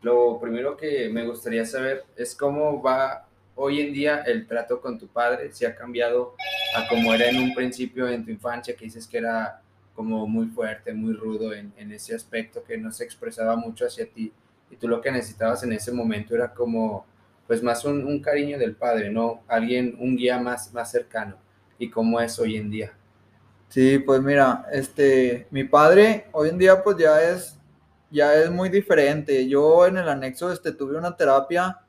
[0.04, 4.98] lo primero que me gustaría saber es cómo va hoy en día el trato con
[4.98, 6.34] tu padre, si ha cambiado
[6.76, 9.62] a como era en un principio en tu infancia, que dices que era
[9.94, 14.30] como muy fuerte, muy rudo en, ese aspecto, que no se expresaba mucho hacia ti,
[14.70, 17.06] y tú lo que necesitabas en ese momento era como,
[17.46, 19.42] pues más un, cariño del padre, ¿no?
[19.48, 21.36] Alguien, un guía más, más cercano,
[21.78, 22.92] y cómo es hoy en día.
[23.68, 27.58] Sí, pues mira, este, mi padre hoy en día pues ya es
[28.14, 29.48] ya es muy diferente.
[29.48, 31.80] Yo en el anexo este, tuve una terapia,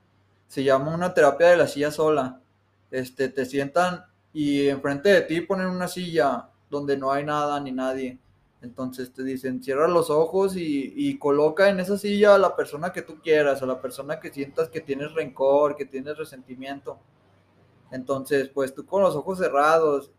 [0.47, 2.41] se llama una terapia de la silla sola.
[2.89, 4.03] Este, te sientan
[4.33, 8.17] y enfrente de ti ponen una silla donde no hay nada ni nadie.
[8.65, 12.91] Entonces te dicen, cierra los ojos y, y, coloca en esa silla a la persona
[12.91, 16.99] que tú quieras, a la persona que sientas que tienes rencor, que tienes resentimiento.
[17.91, 20.11] Entonces, pues tú con los ojos cerrados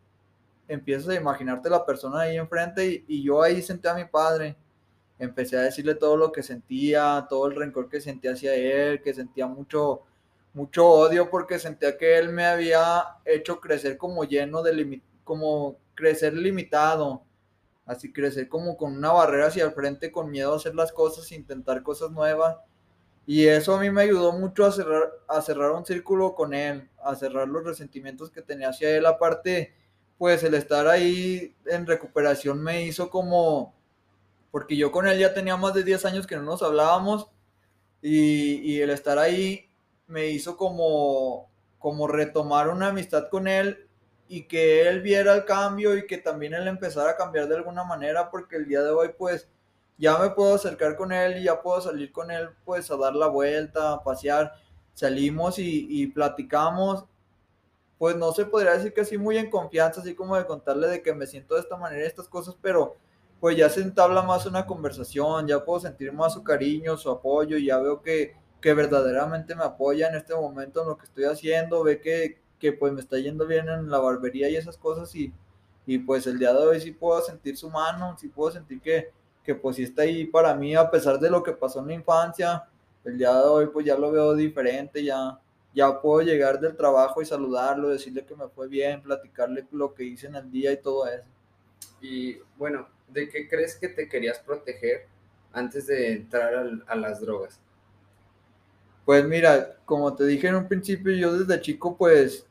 [0.68, 4.56] empiezas a imaginarte la persona ahí enfrente y, yo ahí senté a mi padre.
[5.18, 9.12] Empecé a decirle todo lo que sentía, todo el rencor que sentía hacia él, que
[9.12, 10.02] sentía mucho,
[10.54, 16.34] mucho odio porque sentía que él me había hecho crecer como lleno de, como crecer
[16.34, 17.25] limitado
[17.86, 21.30] así crecer como con una barrera hacia el frente, con miedo a hacer las cosas,
[21.32, 22.56] intentar cosas nuevas.
[23.26, 26.88] Y eso a mí me ayudó mucho a cerrar, a cerrar un círculo con él,
[27.02, 29.06] a cerrar los resentimientos que tenía hacia él.
[29.06, 29.74] Aparte,
[30.18, 33.74] pues el estar ahí en recuperación me hizo como,
[34.50, 37.28] porque yo con él ya tenía más de 10 años que no nos hablábamos
[38.02, 39.70] y, y el estar ahí
[40.06, 43.85] me hizo como, como retomar una amistad con él
[44.28, 47.84] y que él viera el cambio y que también él empezara a cambiar de alguna
[47.84, 49.48] manera porque el día de hoy pues
[49.98, 53.14] ya me puedo acercar con él y ya puedo salir con él pues a dar
[53.14, 54.52] la vuelta, a pasear,
[54.94, 57.04] salimos y, platicamos,
[57.98, 61.02] pues no se podría decir que así muy en confianza, así como de contarle de
[61.02, 62.96] que me siento de esta manera, estas cosas, pero
[63.40, 67.58] pues ya se entabla más una conversación, ya puedo sentir más su cariño, su apoyo,
[67.58, 71.82] ya veo que, que verdaderamente me apoya en este momento en lo que estoy haciendo,
[71.82, 75.32] ve que, que pues me está yendo bien en la barbería y esas cosas y,
[75.86, 79.10] y pues el día de hoy sí puedo sentir su mano, sí puedo sentir que,
[79.44, 81.94] que pues sí está ahí para mí a pesar de lo que pasó en la
[81.94, 82.64] infancia,
[83.04, 85.38] el día de hoy pues ya lo veo diferente, ya,
[85.74, 90.04] ya puedo llegar del trabajo y saludarlo, decirle que me fue bien, platicarle lo que
[90.04, 91.24] hice en el día y todo eso.
[92.00, 95.06] Y bueno, ¿de qué crees que te querías proteger
[95.52, 97.60] antes de entrar a, a las drogas?
[99.06, 102.44] Pues mira, como te dije en un principio, yo desde chico, pues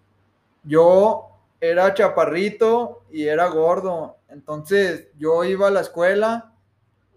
[0.64, 1.28] yo
[1.60, 4.16] era chaparrito y era gordo.
[4.30, 6.53] Entonces yo iba a la escuela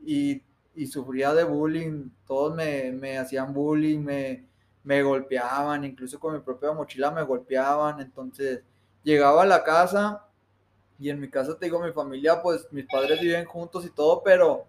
[0.05, 0.43] y,
[0.91, 2.11] sufría de bullying.
[2.26, 4.45] Todos me, me hacían bullying, me,
[4.82, 8.01] me golpeaban, incluso con mi propia mochila me golpeaban.
[8.01, 8.64] Entonces
[9.05, 10.26] llegaba a la casa
[10.99, 14.20] y en mi casa te digo, mi familia, pues mis padres viven juntos y todo,
[14.24, 14.66] pero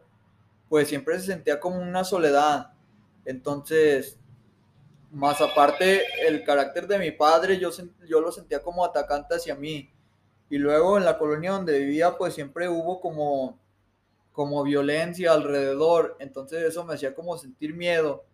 [0.69, 2.71] pues siempre se sentía como una soledad.
[3.25, 4.18] Entonces
[5.11, 7.69] más aparte, el carácter de mi padre, yo,
[8.07, 9.91] yo lo sentía como atacante hacia mí.
[10.49, 13.59] Y luego en la colonia donde vivía, pues siempre hubo como,
[14.31, 16.15] como violencia alrededor.
[16.19, 18.25] Entonces eso me hacía como sentir miedo.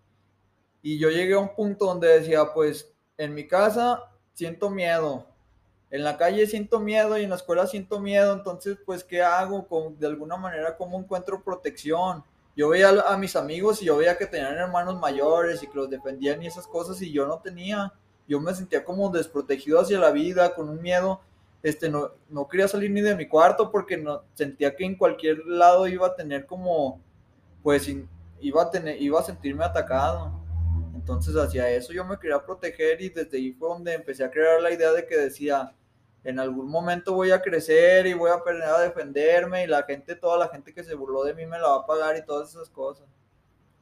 [0.82, 4.03] Y yo llegué a un punto donde decía, pues en mi casa
[4.34, 5.28] siento miedo.
[5.89, 8.34] En la calle siento miedo y en la escuela siento miedo.
[8.34, 9.65] Entonces, pues, ¿qué hago?
[9.97, 12.23] De alguna manera, ¿cómo encuentro protección?
[12.56, 15.89] Yo veía a mis amigos y yo veía que tenían hermanos mayores y que los
[15.89, 17.91] defendían y esas cosas y yo no tenía.
[18.28, 21.20] Yo me sentía como desprotegido hacia la vida, con un miedo.
[21.62, 25.45] Este, no, no quería salir ni de mi cuarto porque no, sentía que en cualquier
[25.45, 27.01] lado iba a tener como,
[27.62, 27.91] pues,
[28.39, 30.32] iba a, tener, iba a sentirme atacado.
[30.93, 34.62] Entonces hacia eso yo me quería proteger y desde ahí fue donde empecé a crear
[34.62, 35.74] la idea de que decía,
[36.26, 40.15] en algún momento voy a crecer y voy a aprender a defenderme y la gente,
[40.15, 42.49] toda la gente que se burló de mí me la va a pagar y todas
[42.49, 43.07] esas cosas.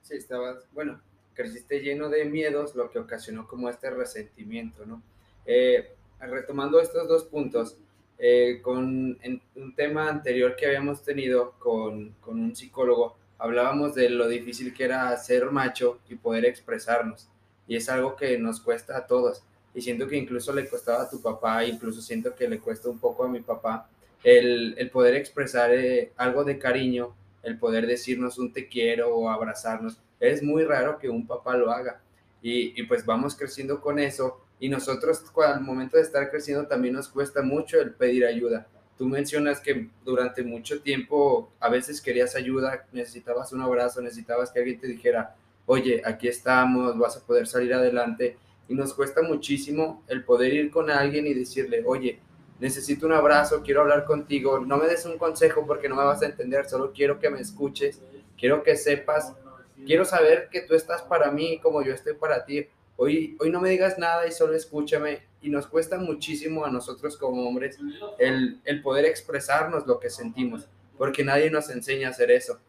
[0.02, 1.02] Sí, estabas, bueno,
[1.34, 5.02] creciste lleno de miedos, lo que ocasionó como este resentimiento, ¿no?
[5.46, 7.78] Eh, retomando estos dos puntos,
[8.18, 9.18] eh, con
[9.56, 14.84] un tema anterior que habíamos tenido con, con un psicólogo, hablábamos de lo difícil que
[14.84, 17.30] era ser macho y poder expresarnos.
[17.68, 21.10] Y es algo que nos cuesta a todos y siento que incluso le costaba a
[21.10, 23.90] tu papá, incluso siento que le cuesta un poco a mi papá
[24.24, 29.30] el, el poder expresar eh, algo de cariño, el poder decirnos un te quiero o
[29.30, 29.98] abrazarnos.
[30.20, 32.02] Es muy raro que un papá lo haga
[32.42, 36.94] y, y pues vamos creciendo con eso y nosotros al momento de estar creciendo también
[36.94, 38.68] nos cuesta mucho el pedir ayuda.
[38.98, 44.60] Tú mencionas que durante mucho tiempo a veces querías ayuda, necesitabas un abrazo, necesitabas que
[44.60, 48.38] alguien te dijera, oye, aquí estamos, vas a poder salir adelante
[48.68, 52.20] y nos cuesta muchísimo el poder ir con alguien y decirle, oye,
[52.60, 56.22] necesito un abrazo, quiero hablar contigo, no me des un consejo porque no me vas
[56.22, 58.02] a entender, solo quiero que me escuches,
[58.38, 59.34] quiero que sepas,
[59.86, 62.68] quiero saber que tú estás para mí como yo estoy para ti.
[62.96, 65.24] Hoy, hoy no me digas nada y solo escúchame.
[65.42, 67.78] Y nos cuesta muchísimo a nosotros como hombres
[68.18, 72.60] el, el poder expresarnos lo que sentimos, porque nadie nos enseña a hacer eso.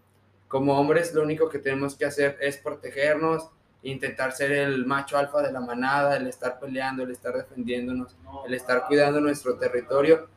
[0.48, 3.48] Como hombres lo único que tenemos que hacer es protegernos,
[3.84, 8.16] intentar ser el macho alfa de la manada, el estar peleando, el estar defendiéndonos,
[8.46, 10.28] el estar cuidando nuestro territorio.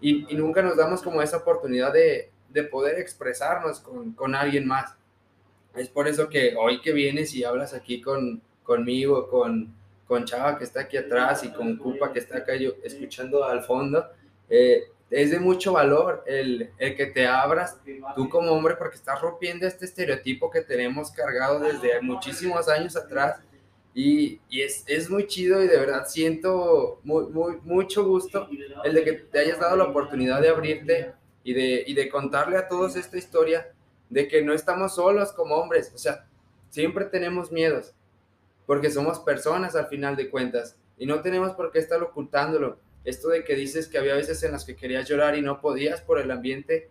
[0.00, 4.66] Y, y nunca nos damos como esa oportunidad de, de poder expresarnos con, con, alguien
[4.66, 4.96] más.
[5.74, 9.74] Es por eso que hoy que vienes y hablas aquí con, conmigo, con,
[10.06, 13.62] con Chava que está aquí atrás y con Cupa que está acá yo, escuchando al
[13.62, 14.08] fondo,
[14.48, 17.78] eh, es de mucho valor el, el, que te abras
[18.14, 23.40] tú como hombre porque estás rompiendo este estereotipo que tenemos cargado desde muchísimos años atrás.
[23.94, 28.46] Y, y es, es, muy chido y de verdad siento muy, muy, mucho gusto
[28.84, 32.58] el de que te hayas dado la oportunidad de abrirte y de, y de contarle
[32.58, 33.72] a todos esta historia
[34.08, 36.26] de que no estamos solos como hombres, o sea,
[36.68, 37.92] siempre tenemos miedos
[38.66, 43.28] porque somos personas al final de cuentas y no tenemos por qué estar ocultándolo esto
[43.28, 46.20] de que dices que había veces en las que querías llorar y no podías por
[46.20, 46.90] el ambiente,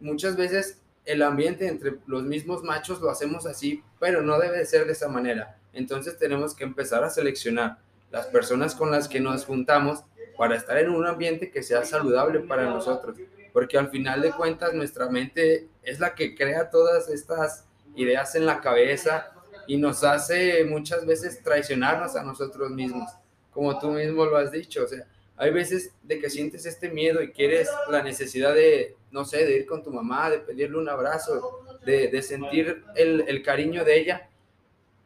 [0.00, 4.66] muchas veces el ambiente entre los mismos machos lo hacemos así, pero no debe de
[4.66, 5.58] ser de esa manera.
[5.72, 7.78] Entonces tenemos que empezar a seleccionar
[8.10, 10.04] las personas con las que nos juntamos
[10.36, 13.18] para estar en un ambiente que sea saludable para nosotros,
[13.52, 18.46] porque al final de cuentas nuestra mente es la que crea todas estas ideas en
[18.46, 19.32] la cabeza
[19.66, 23.10] y nos hace muchas veces traicionarnos a nosotros mismos,
[23.50, 25.06] como tú mismo lo has dicho, o sea,
[25.38, 29.58] hay veces de que sientes este miedo y quieres la necesidad de, no sé, de
[29.58, 34.00] ir con tu mamá, de pedirle un abrazo, de, de sentir el, el, cariño de
[34.00, 34.28] ella,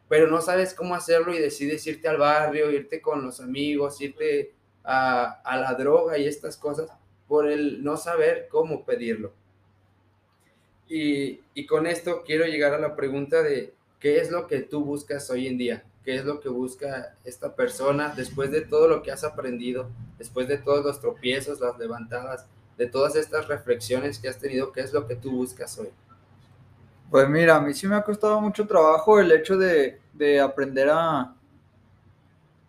[0.09, 4.53] pero no sabes cómo hacerlo y decides irte al barrio, irte con los amigos, irte
[4.83, 6.89] a, a la droga y estas cosas
[7.27, 9.33] por el no saber cómo pedirlo.
[10.89, 14.83] Y, y con esto quiero llegar a la pregunta de qué es lo que tú
[14.83, 19.01] buscas hoy en día qué es lo que busca esta persona después de todo lo
[19.01, 19.89] que has aprendido,
[20.23, 22.47] después de todos los tropiezos, las levantadas,
[22.77, 25.89] de todas estas reflexiones que has tenido, qué es lo que tú buscas hoy.
[27.11, 30.89] Pues mira, a mí sí me ha costado mucho trabajo el hecho de, de aprender
[30.89, 31.35] a,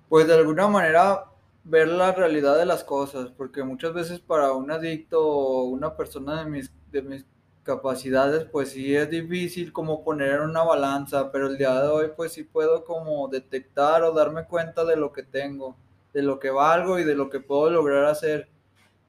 [0.09, 1.27] pues de alguna manera,
[1.63, 6.43] ver la realidad de las cosas, porque muchas veces para un adicto o una persona
[6.43, 7.25] de mis, de mis
[7.63, 12.11] capacidades, pues sí es difícil como poner en una balanza, pero el día de hoy
[12.17, 15.77] pues sí puedo como detectar o darme cuenta de lo que tengo,
[16.15, 18.49] de lo que valgo y de lo que puedo lograr hacer.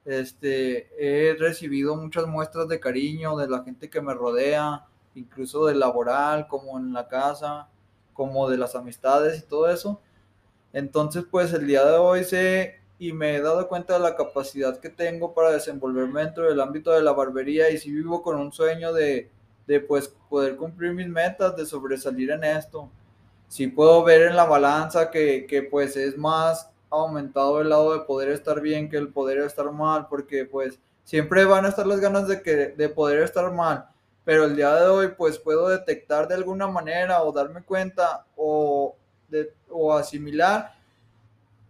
[0.03, 5.79] Este, he recibido muchas muestras de cariño de la gente que me rodea, incluso del
[5.79, 7.69] laboral, como en la casa,
[8.13, 10.01] como de las amistades y todo eso.
[10.73, 14.79] Entonces, pues el día de hoy sé y me he dado cuenta de la capacidad
[14.79, 18.51] que tengo para desenvolverme dentro del ámbito de la barbería y si vivo con un
[18.51, 19.29] sueño de,
[19.67, 22.89] de pues poder cumplir mis metas, de sobresalir en esto.
[23.47, 26.71] Si puedo ver en la balanza que, que pues es más
[27.01, 31.45] aumentado el lado de poder estar bien que el poder estar mal, porque pues siempre
[31.45, 33.87] van a estar las ganas de, que, de poder estar mal,
[34.23, 38.95] pero el día de hoy pues puedo detectar de alguna manera o darme cuenta o,
[39.29, 40.73] de, o asimilar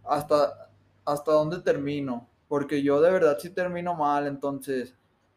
[0.04, 0.66] hasta
[1.06, 4.92] hasta dónde termino, porque yo de verdad sí termino mal, entonces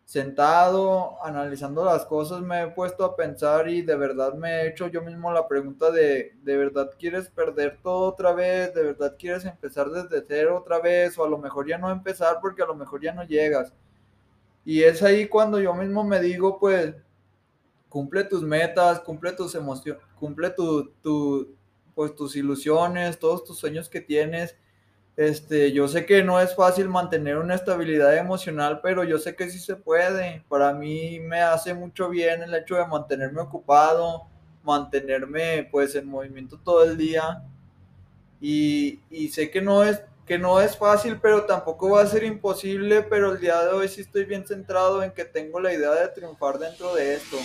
[0.09, 4.87] sentado, analizando las cosas, me he puesto a pensar y de verdad me he hecho
[4.87, 8.73] yo mismo la pregunta de, ¿de verdad quieres perder todo otra vez?
[8.73, 11.15] ¿De verdad quieres empezar desde cero otra vez?
[11.19, 13.71] O a lo mejor ya no empezar porque a lo mejor ya no llegas.
[14.65, 16.95] Y es ahí cuando yo mismo me digo, pues,
[17.87, 21.55] cumple tus metas, cumple tus emociones, cumple tu, tu,
[21.93, 24.55] pues, tus ilusiones, todos tus sueños que tienes
[25.19, 29.49] este, yo sé que no es fácil mantener una estabilidad emocional, pero yo sé que
[29.49, 30.45] sí se puede.
[30.47, 34.27] Para mí me hace mucho bien el hecho de mantenerme ocupado,
[34.63, 37.43] mantenerme pues en movimiento todo el día.
[38.39, 42.23] Y, y sé que no es que no es fácil, pero tampoco va a ser
[42.23, 45.89] imposible, pero el día de hoy sí estoy bien centrado en que tengo la idea
[45.89, 47.35] de triunfar dentro de esto.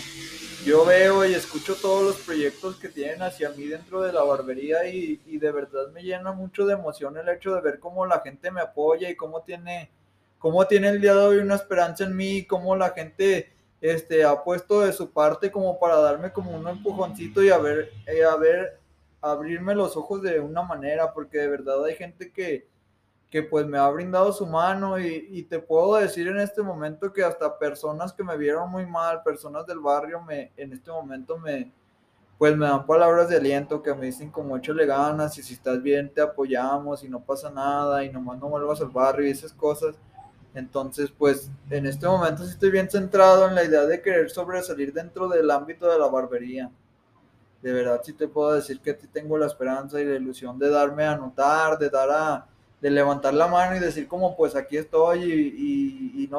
[0.67, 4.87] Yo veo y escucho todos los proyectos que tienen hacia mí dentro de la barbería
[4.87, 8.21] y, y de verdad me llena mucho de emoción el hecho de ver cómo la
[8.21, 9.91] gente me apoya y cómo tiene,
[10.39, 14.45] cómo tiene el día de hoy una esperanza en mí, cómo la gente este, ha
[14.45, 18.37] puesto de su parte como para darme como un empujoncito y a ver, eh, a
[18.37, 18.79] ver,
[19.23, 22.74] abrirme los ojos de una manera, porque de verdad hay gente que,
[23.35, 27.13] que pues me ha brindado su mano y, y, te puedo decir en este momento
[27.13, 31.37] que hasta personas que me vieron muy mal, personas del barrio, me, en este momento
[31.37, 31.73] me,
[32.39, 35.83] pues me dan palabras de aliento que me dicen como échale ganas y si estás
[35.83, 39.53] bien te apoyamos y no pasa nada y nomás no vuelvas al barrio y esas
[39.53, 39.97] cosas.
[40.55, 44.93] Entonces, pues en este momento sí estoy bien centrado en la idea de querer sobresalir
[44.93, 46.71] dentro del ámbito de la barbería.
[47.61, 51.05] De verdad sí te puedo decir que tengo la esperanza y la ilusión de darme
[51.05, 52.49] a notar, de dar a,
[52.85, 56.31] de levantar la mano y decir como pues aquí estoy y, y, y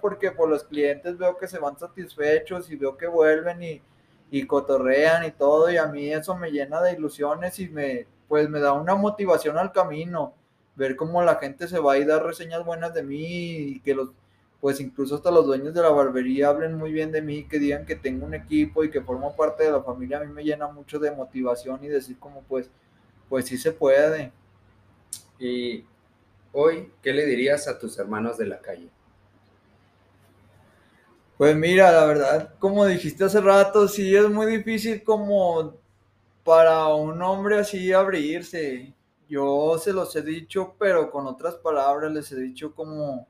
[0.00, 3.82] porque por los clientes veo que se van satisfechos y veo que vuelven y,
[4.30, 8.48] y cotorrean y todo y a mí eso me llena de ilusiones y me pues
[8.48, 10.32] me da una motivación al camino
[10.74, 14.08] ver cómo la gente se va y dar reseñas buenas de mí y que los
[14.58, 17.84] pues incluso hasta los dueños de la barbería hablen muy bien de mí, que digan
[17.84, 20.66] que tengo un equipo y que formo parte de la familia, a mí me llena
[20.68, 22.70] mucho de motivación y decir como pues
[23.28, 24.32] pues sí se puede.
[25.38, 25.84] Y
[26.52, 28.88] hoy, ¿qué le dirías a tus hermanos de la calle?
[31.36, 35.74] Pues mira, la verdad, como dijiste hace rato, sí es muy difícil como
[36.44, 38.94] para un hombre así abrirse.
[39.28, 43.26] Yo se los he dicho, pero con otras palabras les he dicho como,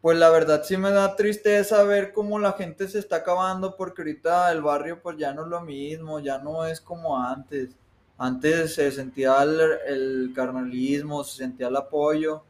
[0.00, 4.02] pues la verdad sí me da tristeza ver cómo la gente se está acabando porque
[4.02, 7.76] ahorita el barrio pues ya no es lo mismo, ya no es como antes.
[8.18, 12.44] Antes se sentía el, carnalismo, se sentía el apoyo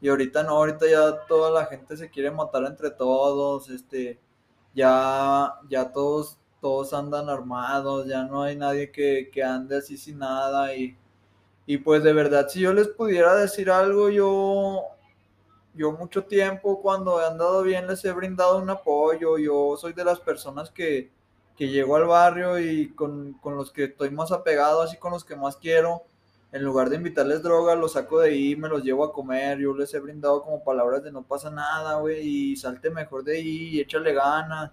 [0.00, 4.18] y ahorita no, ahorita ya toda la gente se quiere matar entre todos, este,
[4.74, 10.18] ya, ya todos, todos andan armados, ya no hay nadie que, que ande así sin
[10.18, 10.96] nada y,
[11.66, 14.84] y pues de verdad si yo les pudiera decir algo, yo
[15.78, 19.38] yo mucho tiempo cuando he andado bien les he brindado un apoyo.
[19.38, 21.12] Yo soy de las personas que,
[21.58, 25.24] que llego al barrio y con, con, los que estoy más apegado, así con los
[25.24, 26.04] que más quiero.
[26.52, 29.58] En lugar de invitarles droga, los saco de ahí, me los llevo a comer.
[29.58, 33.38] Yo les he brindado como palabras de no pasa nada, güey, y salte mejor de
[33.38, 34.70] ahí y échale ganas.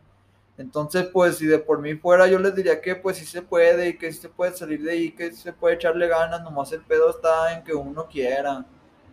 [0.60, 3.90] Entonces, pues, si de por mí fuera, yo les diría que pues sí se puede
[3.90, 6.72] y que sí se puede salir de ahí, que sí se puede echarle ganas, nomás
[6.72, 8.64] el pedo está en que uno quiera.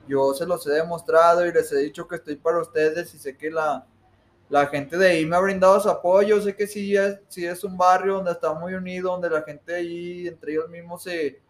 [0.07, 3.37] Yo se los he demostrado y les he dicho que estoy para ustedes y sé
[3.37, 3.87] que la,
[4.53, 6.39] la gente de ahí me ha brindado su apoyo.
[6.43, 10.29] Sé que sí es, es un barrio donde está muy unido, donde la gente ahí
[10.29, 11.41] entre ellos mismos se,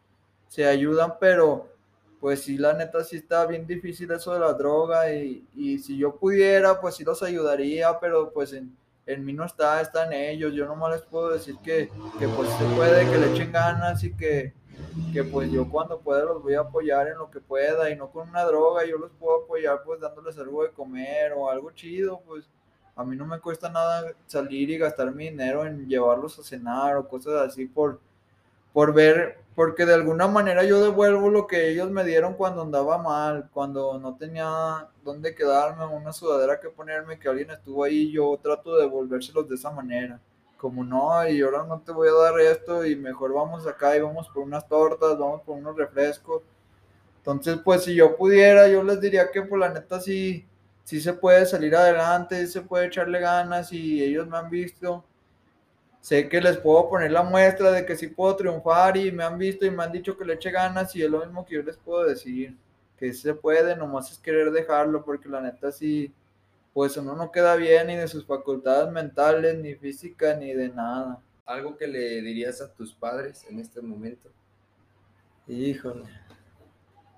[0.46, 1.66] se ayudan, pero
[2.20, 5.98] pues sí, la neta sí está bien difícil eso de la droga y, y si
[5.98, 8.72] yo pudiera, pues sí los ayudaría, pero pues en,
[9.06, 10.54] en mí no está, está en ellos.
[10.54, 11.90] Yo nomás les puedo decir que,
[12.20, 14.54] que pues se puede, que le echen ganas y que,
[15.12, 18.12] que pues yo cuando pueda los voy a apoyar en lo que pueda y no
[18.12, 22.22] con una droga, yo los puedo apoyar pues dándoles algo de comer o algo chido,
[22.24, 22.48] pues
[22.96, 26.96] a mí no me cuesta nada salir y gastar mi dinero en llevarlos a cenar
[26.96, 28.00] o cosas así por,
[28.72, 32.98] por ver, porque de alguna manera yo devuelvo lo que ellos me dieron cuando andaba
[32.98, 38.38] mal, cuando no tenía dónde quedarme, una sudadera que ponerme, que alguien estuvo ahí, yo
[38.42, 40.20] trato de devolvérselos de esa manera
[40.62, 44.00] como no, y ahora no te voy a dar esto y mejor vamos acá y
[44.00, 46.42] vamos por unas tortas, vamos por unos refrescos.
[47.18, 50.46] Entonces, pues si yo pudiera, yo les diría que por pues, la neta sí,
[50.92, 55.02] sí se puede salir adelante, sí se puede echarle ganas y ellos me han visto.
[56.02, 59.38] Sé que les puedo poner la muestra de que sí puedo triunfar y me han
[59.38, 61.62] visto y me han dicho que le eche ganas y es lo mismo que yo
[61.62, 62.54] les puedo decir,
[62.98, 66.12] que sí se puede, nomás es querer dejarlo porque la neta sí,
[66.74, 71.22] pues uno no queda bien ni de sus facultades mentales, ni física, ni de nada.
[71.46, 74.28] ¿Algo que le dirías a tus padres en este momento?
[75.48, 76.04] Híjole.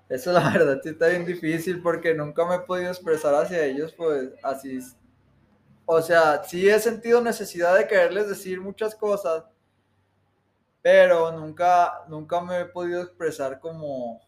[0.09, 3.93] Eso la verdad sí está bien difícil porque nunca me he podido expresar hacia ellos,
[3.93, 4.79] pues así.
[5.85, 9.43] O sea, sí he sentido necesidad de quererles decir muchas cosas,
[10.81, 14.21] pero nunca, nunca me he podido expresar como,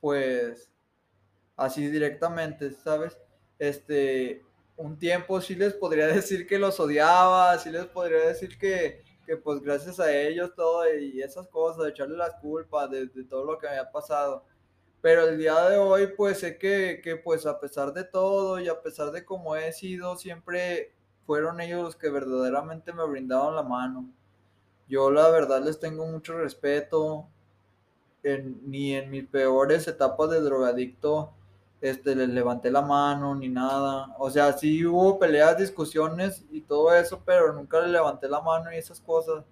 [0.00, 0.70] pues,
[1.56, 3.16] así directamente, ¿sabes?
[3.60, 4.42] este,
[4.76, 9.36] un tiempo sí les podría decir que los odiaba, sí les podría decir que, que
[9.36, 13.58] pues gracias a ellos todo y esas cosas, echarle las culpas de, de, todo lo
[13.58, 14.44] que me había pasado.
[15.00, 18.68] Pero el día de hoy pues sé que, que pues a pesar de todo y
[18.68, 20.92] a pesar de cómo he sido, siempre
[21.26, 24.10] fueron ellos los que verdaderamente me brindaron la mano.
[24.88, 27.28] Yo la verdad les tengo mucho respeto,
[28.22, 31.32] ni en mis peores etapas de drogadicto
[31.80, 34.14] este, les levanté la mano ni nada.
[34.18, 38.72] O sea, sí hubo peleas, discusiones y todo eso, pero nunca les levanté la mano
[38.72, 39.44] y esas cosas.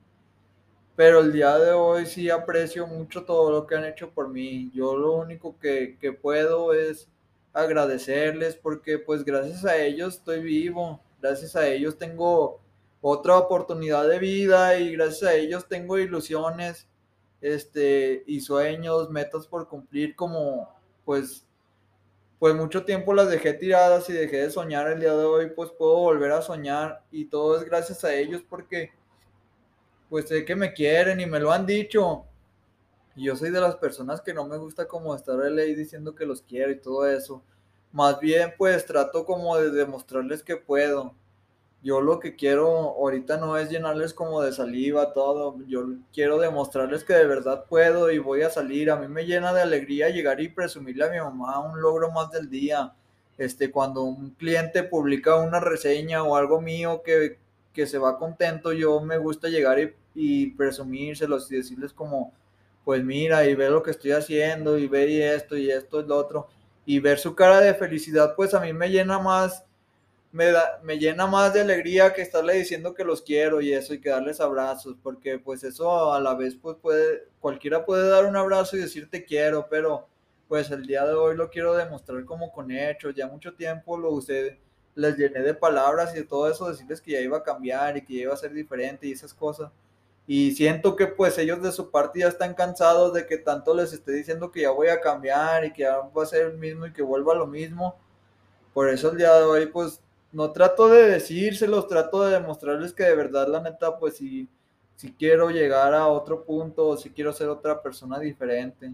[0.99, 4.69] Pero el día de hoy sí aprecio mucho todo lo que han hecho por mí.
[4.75, 7.09] Yo lo único que, que puedo es
[7.53, 11.01] agradecerles porque pues gracias a ellos estoy vivo.
[11.23, 12.61] Gracias a ellos tengo
[13.01, 16.89] otra oportunidad de vida y gracias a ellos tengo ilusiones
[17.41, 20.69] este y sueños, metas por cumplir como
[21.05, 21.47] pues
[22.41, 25.71] pues mucho tiempo las dejé tiradas y dejé de soñar el día de hoy, pues
[25.71, 28.98] puedo volver a soñar y todo es gracias a ellos porque
[30.09, 32.25] pues sé que me quieren y me lo han dicho.
[33.17, 36.27] Y yo soy de las personas que no me gusta como estar ahí diciendo que
[36.27, 37.43] los quiero y todo eso.
[37.93, 41.15] Más bien pues trato como de demostrarles que puedo
[41.83, 47.05] yo lo que quiero ahorita no es llenarles como de saliva todo, yo quiero demostrarles
[47.05, 48.91] que de verdad puedo y voy a salir.
[48.91, 52.31] A mí me llena de alegría llegar y presumirle a mi mamá un logro más
[52.31, 52.93] del día.
[53.37, 57.39] Este, cuando un cliente publica una reseña o algo mío que,
[57.79, 62.33] que se va contento, yo me gusta llegar y, y presumírselos y decirles como,
[62.85, 66.05] pues mira, y ve lo que estoy haciendo, y ve y esto, y esto, y
[66.05, 66.49] lo otro,
[66.85, 69.65] y ver su cara de felicidad, pues a mí me llena más
[70.33, 73.95] me, da, me llena más de alegría que estarle diciendo que los quiero y eso
[73.95, 78.25] y que darles abrazos, porque pues eso a la vez pues puede, cualquiera puede dar
[78.25, 80.09] un abrazo y decir te quiero, pero
[80.49, 84.11] pues el día de hoy lo quiero demostrar como con hechos, ya mucho tiempo lo
[84.11, 84.59] usé
[84.99, 88.05] les llené de palabras y de todo eso, decirles que ya iba a cambiar y
[88.05, 89.71] que ya iba a ser diferente y esas cosas.
[90.27, 93.93] Y siento que pues ellos de su parte ya están cansados de que tanto les
[93.93, 96.85] esté diciendo que ya voy a cambiar y que ya va a ser el mismo
[96.87, 97.95] y que vuelva lo mismo.
[98.75, 100.01] Por eso el día de hoy pues
[100.33, 104.49] no trato de decírselos, trato de demostrarles que de verdad la neta pues si,
[104.97, 108.93] si quiero llegar a otro punto o si quiero ser otra persona diferente.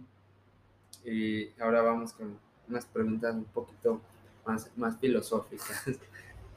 [1.02, 2.38] Y ahora vamos con
[2.68, 4.00] unas preguntas un poquito
[4.46, 5.84] más, más filosóficas.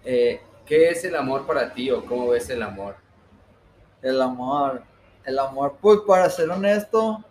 [0.10, 2.96] Eh, ¿Qué es el amor para ti o cómo ves el amor?
[4.02, 4.84] El amor,
[5.26, 7.22] el amor, pues para ser honesto,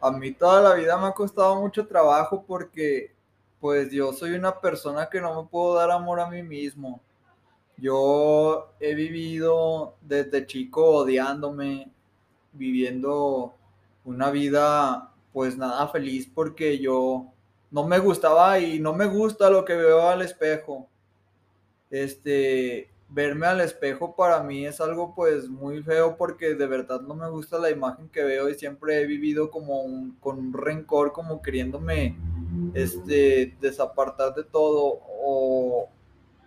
[0.00, 3.14] a mí toda la vida me ha costado mucho trabajo porque
[3.60, 7.00] pues yo soy una persona que no me puedo dar amor a mí mismo.
[7.76, 11.90] Yo he vivido desde chico odiándome,
[12.52, 13.54] viviendo
[14.04, 17.26] una vida pues nada feliz porque yo
[17.70, 20.88] no me gustaba y no me gusta lo que veo al espejo.
[21.90, 27.14] Este, verme al espejo para mí es algo pues muy feo porque de verdad no
[27.14, 31.42] me gusta la imagen que veo y siempre he vivido como con un rencor, como
[31.42, 32.16] queriéndome
[32.74, 35.88] este, desapartar de todo o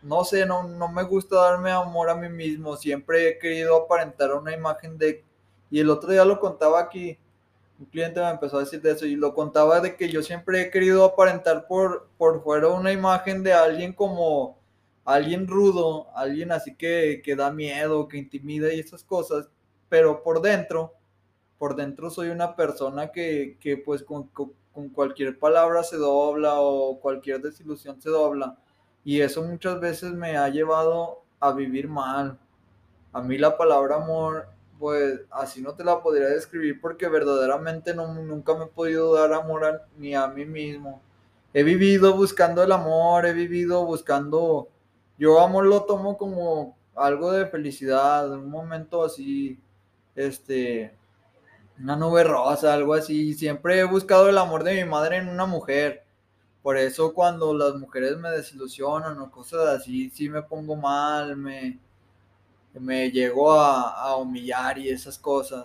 [0.02, 4.34] no sé, no, no me gusta darme amor a mí mismo, siempre he querido aparentar
[4.34, 5.24] una imagen de...
[5.72, 7.18] Y el otro día lo contaba aquí,
[7.80, 10.62] un cliente me empezó a decir de eso y lo contaba de que yo siempre
[10.62, 14.58] he querido aparentar por, por fuera una imagen de alguien como
[15.06, 19.50] alguien rudo, alguien así que, que da miedo, que intimida y esas cosas,
[19.90, 20.94] pero por dentro,
[21.58, 24.30] por dentro soy una persona que, que pues con,
[24.74, 28.58] con cualquier palabra se dobla o cualquier desilusión se dobla.
[29.06, 32.40] Y eso muchas veces me ha llevado a vivir mal.
[33.12, 34.48] A mí la palabra amor,
[34.84, 39.32] pues así no te la podría describir porque verdaderamente no, nunca me he podido dar
[39.32, 41.02] amor ni a mí mismo.
[41.54, 44.68] He vivido buscando el amor, he vivido buscando...
[45.18, 49.58] Yo amor lo tomo como algo de felicidad, un momento así,
[50.18, 50.94] este,
[51.80, 53.36] una nube rosa, algo así.
[53.36, 56.04] Siempre he buscado el amor de mi madre en una mujer.
[56.62, 61.80] Por eso cuando las mujeres me desilusionan o cosas así, sí me pongo mal, me,
[62.80, 65.64] me llego a, a humillar y esas cosas.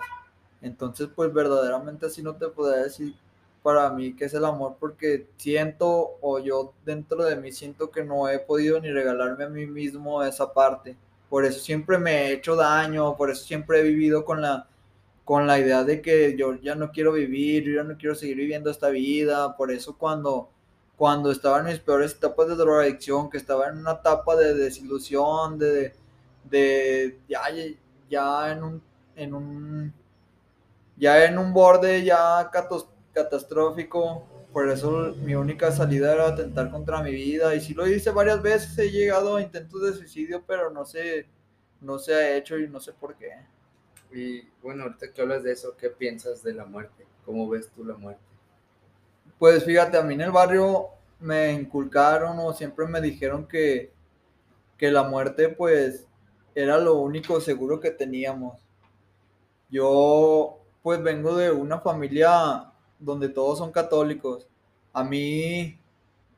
[0.61, 3.15] Entonces, pues verdaderamente así no te podría decir
[3.63, 8.05] para mí que es el amor porque siento o yo dentro de mí siento que
[8.05, 10.97] no he podido ni regalarme a mí mismo esa parte.
[11.29, 14.67] Por eso siempre me he hecho daño, por eso siempre he vivido con la
[15.29, 18.39] con la idea de que yo ya no quiero vivir, yo ya no quiero seguir
[18.39, 20.49] viviendo esta vida, por eso cuando,
[20.97, 25.59] cuando estaba en mis peores etapas de drogadicción, que estaba en una etapa de desilusión,
[25.59, 25.93] de,
[26.51, 27.43] de ya,
[28.09, 28.83] ya en un,
[29.17, 29.95] en un,
[30.97, 32.51] ya en un borde ya
[33.13, 38.11] catastrófico, por eso mi única salida era atentar contra mi vida, y si lo hice
[38.11, 41.27] varias veces, he llegado a intentos de suicidio, pero no se,
[41.81, 43.33] no se ha hecho y no sé por qué.
[44.11, 47.07] Y bueno, ahorita que hablas de eso, ¿qué piensas de la muerte?
[47.25, 48.23] ¿Cómo ves tú la muerte?
[49.39, 50.89] Pues fíjate, a mí en el barrio
[51.21, 53.93] me inculcaron o siempre me dijeron que,
[54.77, 56.08] que la muerte pues
[56.55, 58.59] era lo único seguro que teníamos.
[59.71, 64.47] Yo pues vengo de una familia donde todos son católicos.
[64.93, 65.79] A mí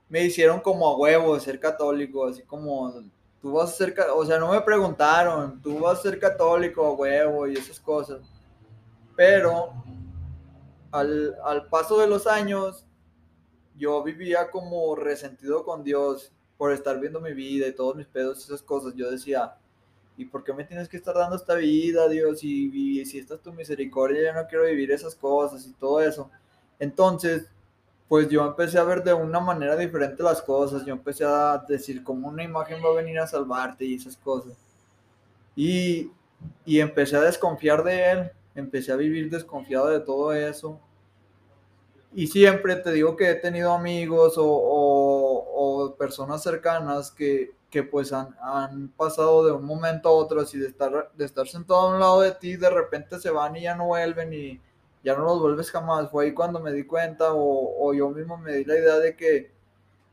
[0.08, 2.92] me hicieron como a huevo ser católico, así como
[3.40, 7.46] tú vas a ser, o sea, no me preguntaron, tú vas a ser católico, huevo,
[7.46, 8.20] y esas cosas.
[9.16, 9.72] Pero
[10.90, 12.84] al, al paso de los años,
[13.76, 18.40] yo vivía como resentido con Dios por estar viendo mi vida y todos mis pedos
[18.40, 18.94] y esas cosas.
[18.94, 19.54] Yo decía,
[20.20, 22.42] ¿y por qué me tienes que estar dando esta vida, Dios?
[22.44, 26.00] Y, y si esta es tu misericordia, yo no quiero vivir esas cosas y todo
[26.00, 26.30] eso.
[26.78, 27.46] Entonces,
[28.10, 32.02] pues yo empecé a ver de una manera diferente las cosas, yo empecé a decir
[32.02, 34.54] cómo una imagen va a venir a salvarte y esas cosas.
[35.54, 36.10] Y,
[36.64, 40.80] y empecé a desconfiar de él, empecé a vivir desconfiado de todo eso.
[42.12, 48.12] Y siempre te digo que he tenido amigos o, o, personas cercanas que, que pues
[48.12, 51.94] han, han, pasado de un momento a otro, así de estar, de estar sentado a
[51.94, 54.60] un lado de ti, de repente se van y ya no vuelven y
[55.04, 56.10] ya no los vuelves jamás.
[56.10, 59.16] Fue ahí cuando me di cuenta o, o, yo mismo me di la idea de
[59.16, 59.52] que,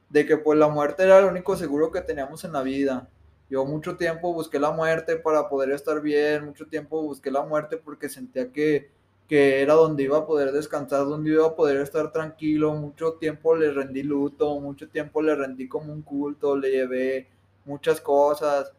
[0.09, 3.09] de que pues la muerte era lo único seguro que teníamos en la vida.
[3.49, 7.77] Yo mucho tiempo busqué la muerte para poder estar bien, mucho tiempo busqué la muerte
[7.77, 8.91] porque sentía que,
[9.27, 13.55] que era donde iba a poder descansar, donde iba a poder estar tranquilo, mucho tiempo
[13.55, 17.36] le rendí luto, mucho tiempo le rendí como un culto, le llevé
[17.67, 18.71] muchas cosas,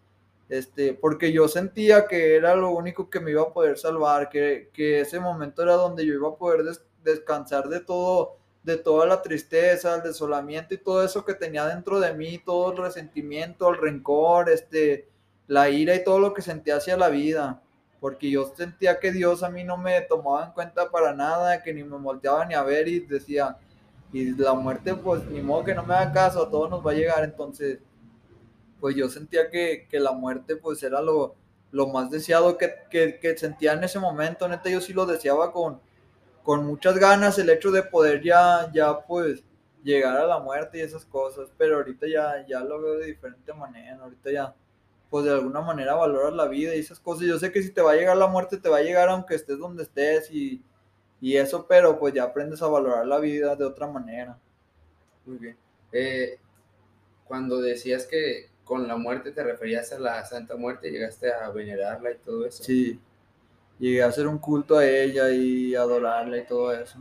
[0.49, 4.71] este, porque yo sentía que era lo único que me iba a poder salvar, que,
[4.73, 6.65] que ese momento era donde yo iba a poder
[7.05, 12.01] descansar de todo, de toda la tristeza, el desolamiento y todo eso que tenía dentro
[12.01, 15.09] de mí, todo el resentimiento, el rencor, este,
[15.47, 17.63] la ira y todo lo que sentía hacia la vida,
[18.01, 21.75] porque yo sentía que Dios a mí no me tomaba en cuenta para nada, que
[21.75, 23.59] ni me volteaba ni a ver y decía,
[24.13, 26.93] y la muerte pues ni modo que no me haga caso, a todos nos va
[26.93, 27.81] a llegar, entonces
[28.81, 31.35] pues yo sentía que, que la muerte pues era lo,
[31.71, 35.81] lo más deseado que, que, sentía en ese momento, neta yo sí lo deseaba con,
[36.43, 39.45] con muchas ganas el hecho de poder ya, ya pues
[39.83, 43.53] llegar a la muerte y esas cosas, pero ahorita ya, ya lo veo de diferente
[43.53, 44.55] manera, ahorita ya
[45.11, 47.81] pues de alguna manera valoras la vida y esas cosas, yo sé que si te
[47.81, 50.63] va a llegar la muerte te va a llegar aunque estés donde estés y,
[51.21, 54.39] y eso, pero pues ya aprendes a valorar la vida de otra manera.
[55.25, 55.57] Muy bien.
[55.93, 56.39] Eh,
[57.25, 62.11] cuando decías que con la muerte te referías a la Santa Muerte, llegaste a venerarla
[62.11, 62.63] y todo eso.
[62.63, 63.01] Sí,
[63.79, 66.99] llegué a hacer un culto a ella y adorarla y todo eso.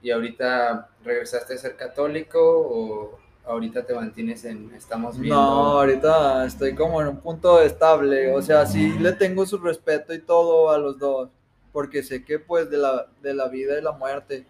[0.00, 5.36] ¿Y ahorita regresaste a ser católico o ahorita te mantienes en estamos viendo?
[5.38, 10.14] No, ahorita estoy como en un punto estable, o sea, sí le tengo su respeto
[10.14, 11.28] y todo a los dos,
[11.72, 14.46] porque sé que pues de la, de la vida y la muerte,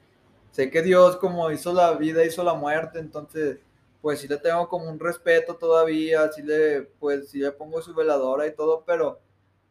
[0.52, 3.58] sé que Dios como hizo la vida, hizo la muerte, entonces
[4.00, 7.94] pues sí le tengo como un respeto todavía, sí le, pues sí le pongo su
[7.94, 9.20] veladora y todo, pero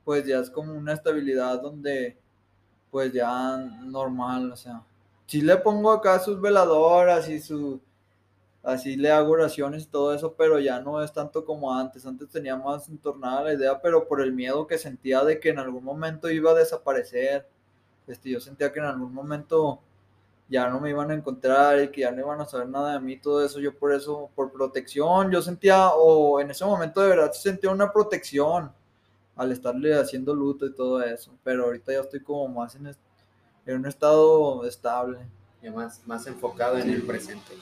[0.03, 2.17] pues ya es como una estabilidad donde
[2.91, 4.83] pues ya normal, o sea,
[5.25, 7.81] sí le pongo acá sus veladoras y su,
[8.63, 12.29] así le hago oraciones y todo eso, pero ya no es tanto como antes, antes
[12.29, 15.83] tenía más entornada la idea, pero por el miedo que sentía de que en algún
[15.83, 17.47] momento iba a desaparecer,
[18.07, 19.81] este, yo sentía que en algún momento
[20.49, 22.99] ya no me iban a encontrar y que ya no iban a saber nada de
[22.99, 27.09] mí, todo eso, yo por eso, por protección, yo sentía, o en ese momento de
[27.09, 28.71] verdad sentía una protección
[29.35, 32.87] al estarle haciendo luto y todo eso, pero ahorita ya estoy como más en,
[33.65, 35.19] en un estado estable.
[35.61, 37.53] Ya más, más enfocado en el presente.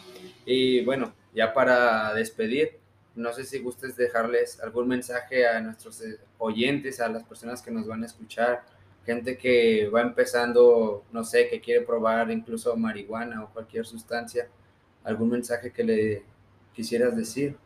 [0.45, 2.77] Y bueno, ya para despedir,
[3.15, 7.71] no sé si gustes dejarles algún mensaje a nuestros eh, oyentes, a las personas que
[7.71, 8.63] nos van a escuchar,
[9.05, 14.49] gente que va empezando, no sé, que quiere probar incluso marihuana o cualquier sustancia,
[15.03, 16.25] algún mensaje que le
[16.73, 17.57] quisieras decir.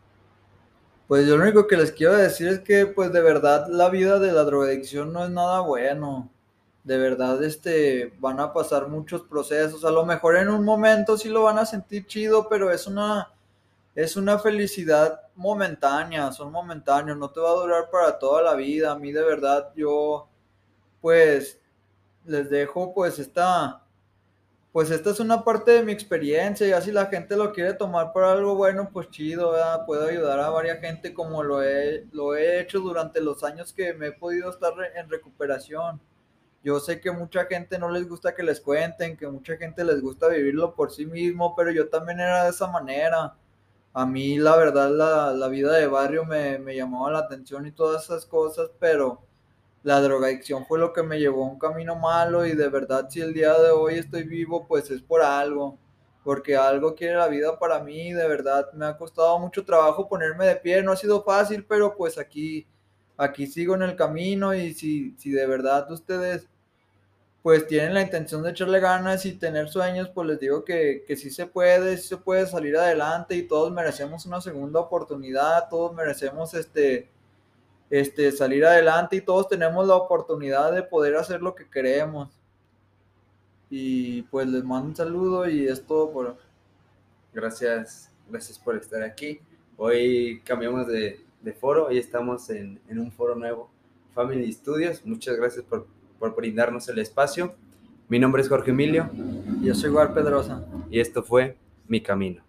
[1.07, 4.19] Pues yo lo único que les quiero decir es que pues de verdad la vida
[4.19, 6.29] de la drogadicción no es nada bueno.
[6.83, 11.29] De verdad este van a pasar muchos procesos, a lo mejor en un momento sí
[11.29, 13.33] lo van a sentir chido, pero es una
[13.95, 18.91] es una felicidad momentánea, son momentáneos, no te va a durar para toda la vida.
[18.91, 20.28] A mí de verdad yo
[21.01, 21.59] pues
[22.25, 23.83] les dejo pues esta,
[24.71, 28.13] pues esta es una parte de mi experiencia, ya si la gente lo quiere tomar
[28.13, 32.59] para algo bueno, pues chido, puedo ayudar a varias gente como lo he, lo he
[32.61, 35.99] hecho durante los años que me he podido estar en recuperación.
[36.63, 40.01] Yo sé que mucha gente no les gusta que les cuenten, que mucha gente les
[40.01, 43.35] gusta vivirlo por sí mismo, pero yo también era de esa manera.
[43.93, 47.71] A mí la verdad la, la vida de barrio me, me llamaba la atención y
[47.71, 49.21] todas esas cosas, pero
[49.83, 53.21] la drogadicción fue lo que me llevó a un camino malo y de verdad si
[53.21, 55.77] el día de hoy estoy vivo pues es por algo,
[56.23, 60.47] porque algo quiere la vida para mí, de verdad me ha costado mucho trabajo ponerme
[60.47, 62.67] de pie, no ha sido fácil, pero pues aquí,
[63.17, 66.47] aquí sigo en el camino y si, si de verdad ustedes
[67.41, 71.15] pues tienen la intención de echarle ganas y tener sueños, pues les digo que, que
[71.15, 75.95] sí se puede, sí se puede salir adelante y todos merecemos una segunda oportunidad, todos
[75.95, 77.09] merecemos este
[77.89, 82.29] este, salir adelante y todos tenemos la oportunidad de poder hacer lo que queremos.
[83.69, 86.37] Y pues les mando un saludo y es todo por...
[87.33, 89.39] Gracias, gracias por estar aquí.
[89.77, 93.69] Hoy cambiamos de, de foro y estamos en, en, un foro nuevo,
[94.13, 95.05] Family Studios.
[95.05, 95.87] Muchas gracias por,
[96.17, 97.53] por brindarnos el espacio.
[98.07, 99.09] Mi nombre es Jorge Emilio.
[99.61, 100.65] Yo soy Juan Pedrosa.
[100.89, 101.55] Y esto fue
[101.87, 102.48] Mi Camino.